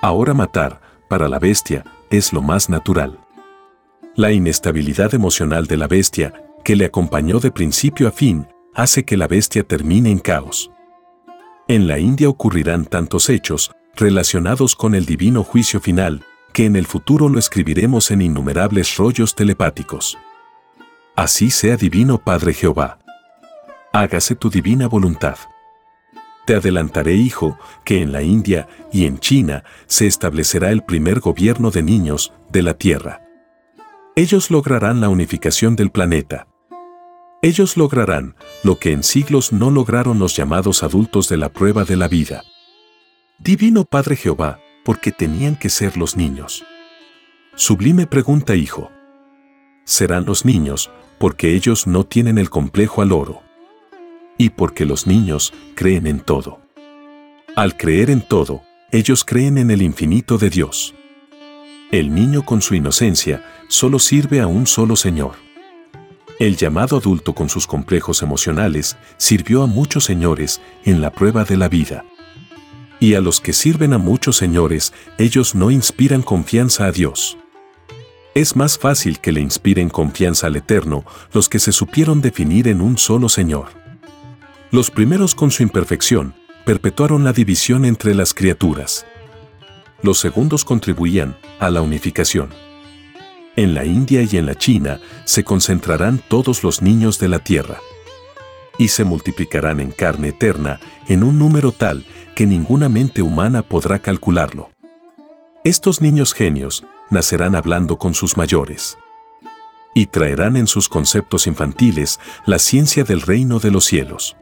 Ahora 0.03 0.35
matar, 0.35 0.83
para 1.09 1.31
la 1.31 1.38
bestia, 1.38 1.85
es 2.11 2.35
lo 2.35 2.42
más 2.42 2.68
natural. 2.68 3.18
La 4.14 4.31
inestabilidad 4.31 5.14
emocional 5.14 5.66
de 5.66 5.79
la 5.79 5.87
bestia, 5.87 6.35
que 6.64 6.77
le 6.77 6.85
acompañó 6.85 7.40
de 7.40 7.51
principio 7.51 8.09
a 8.09 8.11
fin, 8.11 8.47
hace 8.75 9.07
que 9.07 9.16
la 9.16 9.27
bestia 9.27 9.62
termine 9.62 10.11
en 10.11 10.18
caos. 10.18 10.71
En 11.66 11.88
la 11.88 11.99
India 11.99 12.29
ocurrirán 12.29 12.85
tantos 12.85 13.31
hechos 13.31 13.73
relacionados 13.97 14.77
con 14.77 14.95
el 14.95 15.07
divino 15.07 15.45
juicio 15.45 15.81
final, 15.81 16.27
que 16.53 16.66
en 16.66 16.77
el 16.77 16.85
futuro 16.85 17.31
lo 17.31 17.38
escribiremos 17.38 18.11
en 18.11 18.21
innumerables 18.21 18.99
rollos 18.99 19.35
telepáticos. 19.35 20.18
Así 21.14 21.51
sea 21.51 21.77
divino 21.77 22.16
Padre 22.16 22.55
Jehová. 22.55 22.98
Hágase 23.92 24.35
tu 24.35 24.48
divina 24.48 24.88
voluntad. 24.88 25.37
Te 26.46 26.55
adelantaré, 26.55 27.14
hijo, 27.14 27.59
que 27.85 28.01
en 28.01 28.12
la 28.12 28.22
India 28.22 28.66
y 28.90 29.05
en 29.05 29.18
China 29.18 29.62
se 29.87 30.07
establecerá 30.07 30.70
el 30.70 30.83
primer 30.83 31.20
gobierno 31.20 31.70
de 31.70 31.83
niños 31.83 32.33
de 32.51 32.62
la 32.62 32.75
tierra. 32.75 33.20
Ellos 34.16 34.51
lograrán 34.51 35.03
la 35.03 35.11
unificación 35.11 35.77
del 35.77 35.90
planeta. 35.90 36.48
Ellos 37.43 37.76
lograrán 37.76 38.34
lo 38.64 38.78
que 38.78 38.93
en 38.93 39.03
siglos 39.03 39.53
no 39.53 39.70
lograron 39.70 40.18
los 40.18 40.34
llamados 40.34 40.82
adultos 40.82 41.28
de 41.28 41.37
la 41.37 41.51
prueba 41.51 41.84
de 41.84 41.97
la 41.97 42.09
vida. 42.09 42.43
Divino 43.39 43.84
Padre 43.84 44.16
Jehová, 44.16 44.61
porque 44.84 45.12
tenían 45.12 45.57
que 45.57 45.68
ser 45.68 45.99
los 45.99 46.16
niños. 46.16 46.64
Sublime 47.55 48.07
pregunta, 48.07 48.55
hijo. 48.55 48.91
Serán 49.84 50.24
los 50.24 50.45
niños, 50.45 50.91
porque 51.23 51.55
ellos 51.55 51.87
no 51.87 52.03
tienen 52.03 52.37
el 52.37 52.51
complejo 52.51 53.01
al 53.01 53.12
oro. 53.12 53.43
Y 54.39 54.51
porque 54.51 54.85
los 54.85 55.07
niños 55.07 55.55
creen 55.77 56.09
en 56.09 56.18
todo. 56.18 56.59
Al 57.55 57.77
creer 57.77 58.11
en 58.11 58.23
todo, 58.23 58.64
ellos 58.91 59.25
creen 59.25 59.57
en 59.57 59.70
el 59.70 59.83
infinito 59.83 60.37
de 60.37 60.51
Dios. 60.51 60.97
El 61.93 62.12
niño 62.12 62.45
con 62.45 62.61
su 62.61 62.75
inocencia 62.75 63.45
solo 63.68 64.01
sirve 64.01 64.41
a 64.41 64.49
un 64.49 64.66
solo 64.66 64.97
Señor. 64.97 65.35
El 66.41 66.57
llamado 66.57 66.97
adulto 66.97 67.37
con 67.37 67.49
sus 67.49 67.68
complejos 67.68 68.20
emocionales 68.23 68.97
sirvió 69.16 69.62
a 69.62 69.68
muchos 69.68 70.03
señores 70.03 70.61
en 70.85 71.01
la 71.01 71.12
prueba 71.12 71.45
de 71.45 71.57
la 71.57 71.68
vida. 71.68 72.05
Y 72.99 73.14
a 73.14 73.20
los 73.20 73.41
que 73.41 73.53
sirven 73.53 73.93
a 73.93 73.99
muchos 73.99 74.37
señores, 74.37 74.93
ellos 75.18 75.55
no 75.55 75.70
inspiran 75.70 76.23
confianza 76.23 76.87
a 76.87 76.91
Dios. 76.91 77.39
Es 78.35 78.57
más 78.57 78.78
fácil 78.78 79.20
que 79.20 79.30
le 79.30 79.43
inspiren 79.43 79.91
confianza 79.91 80.47
al 80.47 80.57
Eterno 80.57 81.05
los 81.35 81.51
que 81.51 81.59
se 81.59 81.70
supieron 81.70 82.22
definir 82.22 82.66
en 82.66 82.80
un 82.80 82.97
solo 82.97 83.28
Señor. 83.28 83.66
Los 84.70 84.91
primeros 84.91 85.35
con 85.35 85.51
su 85.51 85.62
imperfección 85.62 86.35
perpetuaron 86.64 87.24
la 87.24 87.35
división 87.35 87.85
entre 87.85 88.14
las 88.14 88.33
criaturas. 88.33 89.05
Los 90.01 90.18
segundos 90.18 90.64
contribuían 90.64 91.37
a 91.61 91.68
la 91.68 91.83
unificación. 91.83 92.49
En 93.55 93.74
la 93.74 93.85
India 93.85 94.22
y 94.22 94.39
en 94.39 94.47
la 94.47 94.55
China 94.55 94.99
se 95.26 95.45
concentrarán 95.45 96.18
todos 96.28 96.64
los 96.64 96.80
niños 96.80 97.18
de 97.18 97.28
la 97.28 97.39
tierra. 97.39 97.80
Y 98.78 98.89
se 98.89 99.05
multiplicarán 99.05 99.78
en 99.78 99.91
carne 99.91 100.28
eterna 100.28 100.80
en 101.07 101.22
un 101.22 101.39
número 101.39 101.70
tal 101.70 102.07
que 102.35 102.47
ninguna 102.47 102.89
mente 102.89 103.20
humana 103.20 103.61
podrá 103.61 103.99
calcularlo. 103.99 104.70
Estos 105.64 106.01
niños 106.01 106.33
genios 106.33 106.83
nacerán 107.13 107.55
hablando 107.55 107.99
con 107.99 108.15
sus 108.15 108.37
mayores. 108.37 108.99
Y 109.95 110.07
traerán 110.07 110.57
en 110.57 110.67
sus 110.67 110.89
conceptos 110.89 111.47
infantiles 111.47 112.19
la 112.47 112.59
ciencia 112.59 113.05
del 113.05 113.21
reino 113.21 113.59
de 113.59 113.71
los 113.71 113.85
cielos. 113.85 114.37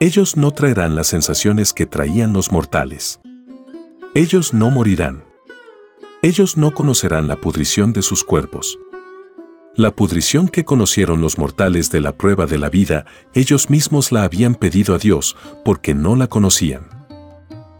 Ellos 0.00 0.36
no 0.36 0.50
traerán 0.50 0.94
las 0.94 1.06
sensaciones 1.06 1.72
que 1.72 1.86
traían 1.86 2.32
los 2.32 2.52
mortales. 2.52 3.20
Ellos 4.14 4.52
no 4.52 4.70
morirán. 4.70 5.24
Ellos 6.22 6.56
no 6.56 6.74
conocerán 6.74 7.28
la 7.28 7.36
pudrición 7.36 7.92
de 7.92 8.02
sus 8.02 8.24
cuerpos. 8.24 8.78
La 9.76 9.92
pudrición 9.92 10.48
que 10.48 10.64
conocieron 10.64 11.20
los 11.20 11.38
mortales 11.38 11.92
de 11.92 12.00
la 12.00 12.16
prueba 12.16 12.46
de 12.46 12.58
la 12.58 12.68
vida, 12.68 13.06
ellos 13.32 13.70
mismos 13.70 14.10
la 14.10 14.24
habían 14.24 14.56
pedido 14.56 14.92
a 14.92 14.98
Dios 14.98 15.36
porque 15.64 15.94
no 15.94 16.16
la 16.16 16.26
conocían. 16.26 16.97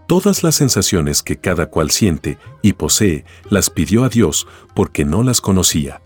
Todas 0.09 0.43
las 0.43 0.55
sensaciones 0.55 1.23
que 1.23 1.37
cada 1.37 1.67
cual 1.67 1.91
siente 1.91 2.39
y 2.63 2.73
posee, 2.73 3.27
las 3.51 3.69
pidió 3.69 4.05
a 4.05 4.09
Dios 4.09 4.47
porque 4.75 5.05
no 5.05 5.23
las 5.23 5.43
conocía. 5.43 6.01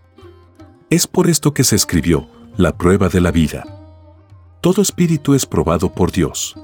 Es 0.91 1.07
por 1.07 1.31
esto 1.31 1.55
que 1.55 1.63
se 1.63 1.77
escribió, 1.77 2.27
la 2.57 2.77
prueba 2.77 3.09
de 3.09 3.21
la 3.21 3.31
vida. 3.31 3.65
Todo 4.61 4.83
espíritu 4.83 5.35
es 5.35 5.47
probado 5.47 5.95
por 5.95 6.11
Dios. 6.11 6.57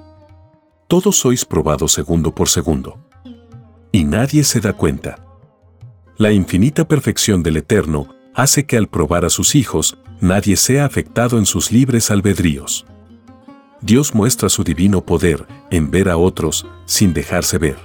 Todos 0.88 1.16
sois 1.16 1.44
probados 1.44 1.92
segundo 1.92 2.34
por 2.34 2.48
segundo. 2.48 2.98
Y 3.92 4.02
nadie 4.02 4.42
se 4.42 4.58
da 4.58 4.72
cuenta. 4.72 5.24
La 6.16 6.32
infinita 6.32 6.88
perfección 6.88 7.44
del 7.44 7.58
Eterno 7.58 8.08
hace 8.34 8.66
que 8.66 8.76
al 8.76 8.88
probar 8.88 9.24
a 9.24 9.30
sus 9.30 9.54
hijos, 9.54 9.96
nadie 10.20 10.56
sea 10.56 10.86
afectado 10.86 11.38
en 11.38 11.46
sus 11.46 11.70
libres 11.70 12.10
albedríos. 12.10 12.84
Dios 13.80 14.14
muestra 14.14 14.48
su 14.48 14.64
divino 14.64 15.04
poder 15.04 15.46
en 15.70 15.90
ver 15.90 16.08
a 16.08 16.16
otros 16.16 16.66
sin 16.84 17.14
dejarse 17.14 17.58
ver. 17.58 17.76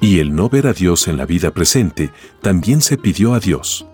Y 0.00 0.20
el 0.20 0.34
no 0.34 0.48
ver 0.48 0.66
a 0.66 0.72
Dios 0.72 1.08
en 1.08 1.16
la 1.16 1.26
vida 1.26 1.50
presente 1.50 2.10
también 2.40 2.80
se 2.80 2.96
pidió 2.96 3.34
a 3.34 3.40
Dios. 3.40 3.86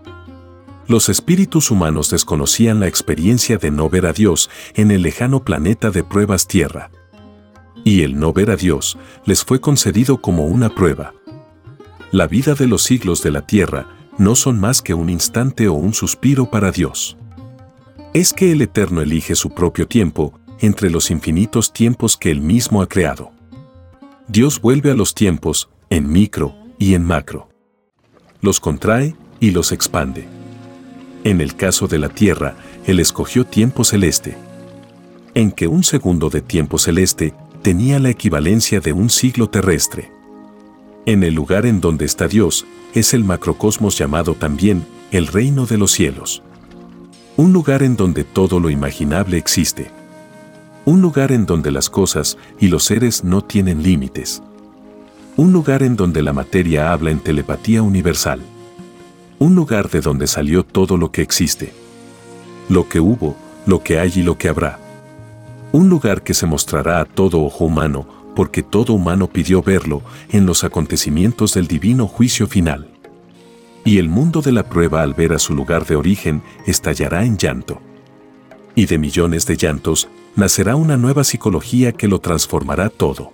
Los 0.86 1.08
espíritus 1.08 1.70
humanos 1.70 2.10
desconocían 2.10 2.80
la 2.80 2.88
experiencia 2.88 3.56
de 3.56 3.70
no 3.70 3.88
ver 3.88 4.06
a 4.06 4.12
Dios 4.12 4.50
en 4.74 4.90
el 4.90 5.02
lejano 5.02 5.44
planeta 5.44 5.90
de 5.90 6.04
pruebas 6.04 6.46
Tierra. 6.46 6.90
Y 7.84 8.02
el 8.02 8.18
no 8.18 8.32
ver 8.32 8.50
a 8.50 8.56
Dios 8.56 8.98
les 9.24 9.44
fue 9.44 9.60
concedido 9.60 10.20
como 10.20 10.46
una 10.46 10.74
prueba. 10.74 11.14
La 12.10 12.26
vida 12.26 12.54
de 12.54 12.66
los 12.66 12.82
siglos 12.82 13.22
de 13.22 13.30
la 13.30 13.46
Tierra 13.46 13.88
no 14.18 14.34
son 14.34 14.60
más 14.60 14.82
que 14.82 14.94
un 14.94 15.08
instante 15.08 15.66
o 15.66 15.72
un 15.72 15.94
suspiro 15.94 16.50
para 16.50 16.70
Dios. 16.70 17.16
Es 18.12 18.32
que 18.32 18.52
el 18.52 18.60
Eterno 18.60 19.00
elige 19.00 19.34
su 19.34 19.50
propio 19.50 19.88
tiempo 19.88 20.38
entre 20.62 20.88
los 20.88 21.10
infinitos 21.10 21.72
tiempos 21.72 22.16
que 22.16 22.30
Él 22.30 22.40
mismo 22.40 22.80
ha 22.80 22.88
creado. 22.88 23.32
Dios 24.28 24.60
vuelve 24.60 24.92
a 24.92 24.94
los 24.94 25.14
tiempos 25.14 25.68
en 25.90 26.10
micro 26.10 26.54
y 26.78 26.94
en 26.94 27.04
macro. 27.04 27.48
Los 28.40 28.60
contrae 28.60 29.14
y 29.40 29.50
los 29.50 29.72
expande. 29.72 30.26
En 31.24 31.40
el 31.40 31.56
caso 31.56 31.88
de 31.88 31.98
la 31.98 32.08
Tierra, 32.08 32.54
Él 32.86 33.00
escogió 33.00 33.44
tiempo 33.44 33.84
celeste, 33.84 34.36
en 35.34 35.50
que 35.50 35.66
un 35.66 35.82
segundo 35.84 36.30
de 36.30 36.40
tiempo 36.40 36.78
celeste 36.78 37.34
tenía 37.62 37.98
la 37.98 38.10
equivalencia 38.10 38.80
de 38.80 38.92
un 38.92 39.10
siglo 39.10 39.50
terrestre. 39.50 40.10
En 41.06 41.24
el 41.24 41.34
lugar 41.34 41.66
en 41.66 41.80
donde 41.80 42.04
está 42.04 42.28
Dios, 42.28 42.64
es 42.94 43.14
el 43.14 43.24
macrocosmos 43.24 43.98
llamado 43.98 44.34
también 44.34 44.84
el 45.10 45.26
reino 45.26 45.66
de 45.66 45.78
los 45.78 45.90
cielos. 45.90 46.42
Un 47.36 47.52
lugar 47.52 47.82
en 47.82 47.96
donde 47.96 48.24
todo 48.24 48.60
lo 48.60 48.70
imaginable 48.70 49.38
existe. 49.38 49.90
Un 50.84 51.00
lugar 51.00 51.32
en 51.32 51.46
donde 51.46 51.70
las 51.70 51.88
cosas 51.88 52.38
y 52.58 52.68
los 52.68 52.84
seres 52.84 53.24
no 53.24 53.42
tienen 53.42 53.82
límites. 53.82 54.42
Un 55.36 55.52
lugar 55.52 55.82
en 55.82 55.96
donde 55.96 56.22
la 56.22 56.32
materia 56.32 56.92
habla 56.92 57.10
en 57.10 57.20
telepatía 57.20 57.82
universal 57.82 58.40
un 59.42 59.56
lugar 59.56 59.90
de 59.90 60.00
donde 60.00 60.28
salió 60.28 60.62
todo 60.62 60.96
lo 60.96 61.10
que 61.10 61.20
existe. 61.20 61.72
Lo 62.68 62.88
que 62.88 63.00
hubo, 63.00 63.34
lo 63.66 63.82
que 63.82 63.98
hay 63.98 64.12
y 64.14 64.22
lo 64.22 64.38
que 64.38 64.48
habrá. 64.48 64.78
Un 65.72 65.88
lugar 65.88 66.22
que 66.22 66.32
se 66.32 66.46
mostrará 66.46 67.00
a 67.00 67.04
todo 67.04 67.42
ojo 67.42 67.64
humano, 67.64 68.06
porque 68.36 68.62
todo 68.62 68.92
humano 68.92 69.26
pidió 69.26 69.60
verlo 69.60 70.02
en 70.30 70.46
los 70.46 70.62
acontecimientos 70.62 71.54
del 71.54 71.66
divino 71.66 72.06
juicio 72.06 72.46
final. 72.46 72.86
Y 73.84 73.98
el 73.98 74.08
mundo 74.08 74.42
de 74.42 74.52
la 74.52 74.62
prueba 74.62 75.02
al 75.02 75.12
ver 75.12 75.32
a 75.32 75.40
su 75.40 75.56
lugar 75.56 75.86
de 75.86 75.96
origen 75.96 76.40
estallará 76.64 77.24
en 77.24 77.36
llanto. 77.36 77.80
Y 78.76 78.86
de 78.86 78.96
millones 78.96 79.44
de 79.46 79.56
llantos 79.56 80.08
nacerá 80.36 80.76
una 80.76 80.96
nueva 80.96 81.24
psicología 81.24 81.92
que 81.92 82.08
lo 82.08 82.20
transformará 82.20 82.88
todo. 82.88 83.32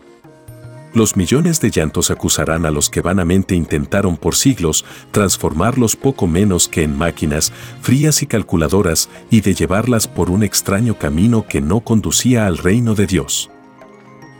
Los 0.95 1.17
millones 1.17 1.61
de 1.61 1.71
llantos 1.71 2.11
acusarán 2.11 2.65
a 2.65 2.71
los 2.71 2.89
que 2.89 3.03
vanamente 3.03 3.55
intentaron 3.55 4.17
por 4.17 4.35
siglos 4.35 4.85
transformarlos 5.11 5.97
poco 5.97 6.27
menos 6.27 6.67
que 6.67 6.83
en 6.83 6.97
máquinas 6.97 7.53
frías 7.83 8.23
y 8.23 8.27
calculadoras 8.27 9.09
y 9.31 9.43
de 9.43 9.55
llevarlas 9.55 10.09
por 10.09 10.31
un 10.31 10.43
extraño 10.43 10.99
camino 10.99 11.47
que 11.47 11.61
no 11.61 11.81
conducía 11.81 12.47
al 12.47 12.59
reino 12.59 12.95
de 12.95 13.07
Dios. 13.07 13.51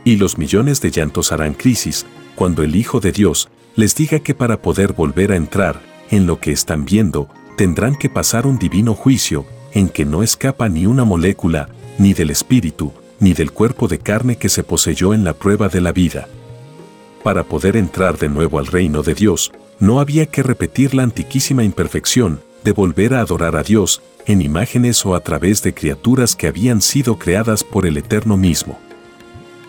Y 0.03 0.17
los 0.17 0.37
millones 0.37 0.81
de 0.81 0.89
llantos 0.89 1.31
harán 1.31 1.53
crisis 1.53 2.05
cuando 2.35 2.63
el 2.63 2.75
Hijo 2.75 2.99
de 2.99 3.11
Dios 3.11 3.49
les 3.75 3.95
diga 3.95 4.19
que 4.19 4.33
para 4.33 4.61
poder 4.61 4.93
volver 4.93 5.31
a 5.31 5.35
entrar 5.35 5.81
en 6.09 6.25
lo 6.25 6.39
que 6.39 6.51
están 6.51 6.83
viendo, 6.83 7.29
tendrán 7.57 7.95
que 7.95 8.09
pasar 8.09 8.47
un 8.47 8.57
divino 8.57 8.95
juicio 8.95 9.45
en 9.73 9.87
que 9.87 10.03
no 10.03 10.23
escapa 10.23 10.67
ni 10.67 10.87
una 10.87 11.05
molécula, 11.05 11.69
ni 11.99 12.13
del 12.13 12.31
espíritu, 12.31 12.91
ni 13.19 13.33
del 13.33 13.51
cuerpo 13.51 13.87
de 13.87 13.99
carne 13.99 14.37
que 14.37 14.49
se 14.49 14.63
poseyó 14.63 15.13
en 15.13 15.23
la 15.23 15.33
prueba 15.33 15.69
de 15.69 15.81
la 15.81 15.91
vida. 15.91 16.27
Para 17.23 17.43
poder 17.43 17.75
entrar 17.75 18.17
de 18.17 18.29
nuevo 18.29 18.57
al 18.57 18.65
reino 18.65 19.03
de 19.03 19.13
Dios, 19.13 19.51
no 19.79 19.99
había 19.99 20.25
que 20.25 20.41
repetir 20.41 20.95
la 20.95 21.03
antiquísima 21.03 21.63
imperfección 21.63 22.41
de 22.63 22.71
volver 22.71 23.13
a 23.13 23.21
adorar 23.21 23.55
a 23.55 23.63
Dios 23.63 24.01
en 24.25 24.41
imágenes 24.41 25.05
o 25.05 25.15
a 25.15 25.19
través 25.19 25.61
de 25.61 25.73
criaturas 25.73 26.35
que 26.35 26.47
habían 26.47 26.81
sido 26.81 27.19
creadas 27.19 27.63
por 27.63 27.85
el 27.85 27.97
Eterno 27.97 28.37
mismo. 28.37 28.79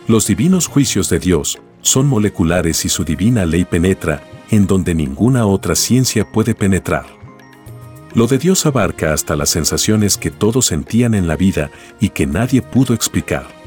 Los 0.07 0.27
divinos 0.27 0.67
juicios 0.67 1.09
de 1.09 1.19
Dios 1.19 1.59
son 1.83 2.07
moleculares 2.07 2.85
y 2.85 2.89
su 2.89 3.05
divina 3.05 3.47
ley 3.47 3.65
penetra 3.65 4.23
en 4.51 4.67
donde 4.67 4.95
ninguna 4.95 5.47
otra 5.47 5.75
ciencia 5.75 6.25
puede 6.31 6.55
penetrar. 6.55 7.20
Lo 8.15 8.27
de 8.27 8.39
Dios 8.39 8.67
abarca 8.67 9.13
hasta 9.13 9.37
las 9.37 9.51
sensaciones 9.51 10.17
que 10.17 10.31
todos 10.31 10.67
sentían 10.67 11.15
en 11.15 11.27
la 11.27 11.37
vida 11.37 11.71
y 12.01 12.11
que 12.11 12.27
nadie 12.27 12.63
pudo 12.63 12.95
explicar 12.95 13.61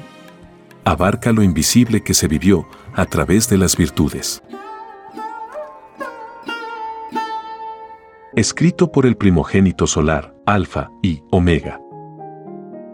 abarca 0.86 1.32
lo 1.32 1.44
invisible 1.44 2.04
que 2.04 2.14
se 2.14 2.28
vivió 2.28 2.68
a 2.94 3.06
través 3.06 3.50
de 3.50 3.58
las 3.58 3.76
virtudes. 3.76 4.44
Escrito 8.36 8.92
por 8.92 9.06
el 9.06 9.16
primogénito 9.16 9.86
solar, 9.86 10.36
Alfa 10.46 10.90
y 11.02 11.22
Omega. 11.32 11.80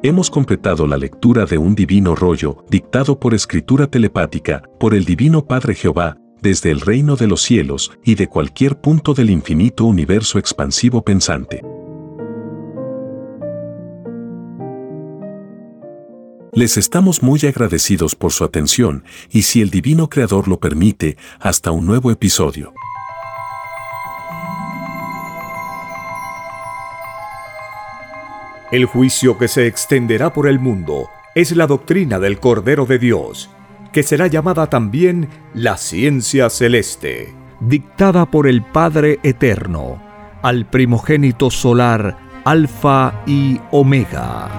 Hemos 0.03 0.29
completado 0.29 0.85
la 0.87 0.97
lectura 0.97 1.45
de 1.45 1.57
un 1.57 1.75
divino 1.75 2.15
rollo, 2.15 2.63
dictado 2.69 3.19
por 3.19 3.33
escritura 3.33 3.87
telepática, 3.87 4.63
por 4.79 4.93
el 4.93 5.05
Divino 5.05 5.45
Padre 5.45 5.75
Jehová, 5.75 6.17
desde 6.41 6.71
el 6.71 6.81
reino 6.81 7.15
de 7.15 7.27
los 7.27 7.41
cielos 7.41 7.91
y 8.03 8.15
de 8.15 8.27
cualquier 8.27 8.79
punto 8.79 9.13
del 9.13 9.29
infinito 9.29 9.85
universo 9.85 10.39
expansivo 10.39 11.03
pensante. 11.03 11.61
Les 16.51 16.77
estamos 16.77 17.21
muy 17.21 17.39
agradecidos 17.45 18.15
por 18.15 18.31
su 18.31 18.43
atención 18.43 19.03
y 19.29 19.43
si 19.43 19.61
el 19.61 19.69
Divino 19.69 20.09
Creador 20.09 20.47
lo 20.47 20.59
permite, 20.59 21.15
hasta 21.39 21.71
un 21.71 21.85
nuevo 21.85 22.11
episodio. 22.11 22.73
El 28.71 28.85
juicio 28.85 29.37
que 29.37 29.47
se 29.47 29.67
extenderá 29.67 30.33
por 30.33 30.47
el 30.47 30.59
mundo 30.59 31.09
es 31.33 31.55
la 31.55 31.65
doctrina 31.65 32.19
del 32.19 32.39
Cordero 32.39 32.85
de 32.85 32.99
Dios, 32.99 33.49
que 33.91 34.03
será 34.03 34.27
llamada 34.27 34.67
también 34.67 35.29
la 35.53 35.77
ciencia 35.77 36.49
celeste, 36.49 37.33
dictada 37.59 38.25
por 38.25 38.47
el 38.47 38.61
Padre 38.61 39.19
Eterno, 39.23 40.01
al 40.41 40.65
primogénito 40.65 41.49
solar 41.49 42.17
Alfa 42.45 43.23
y 43.25 43.59
Omega. 43.71 44.49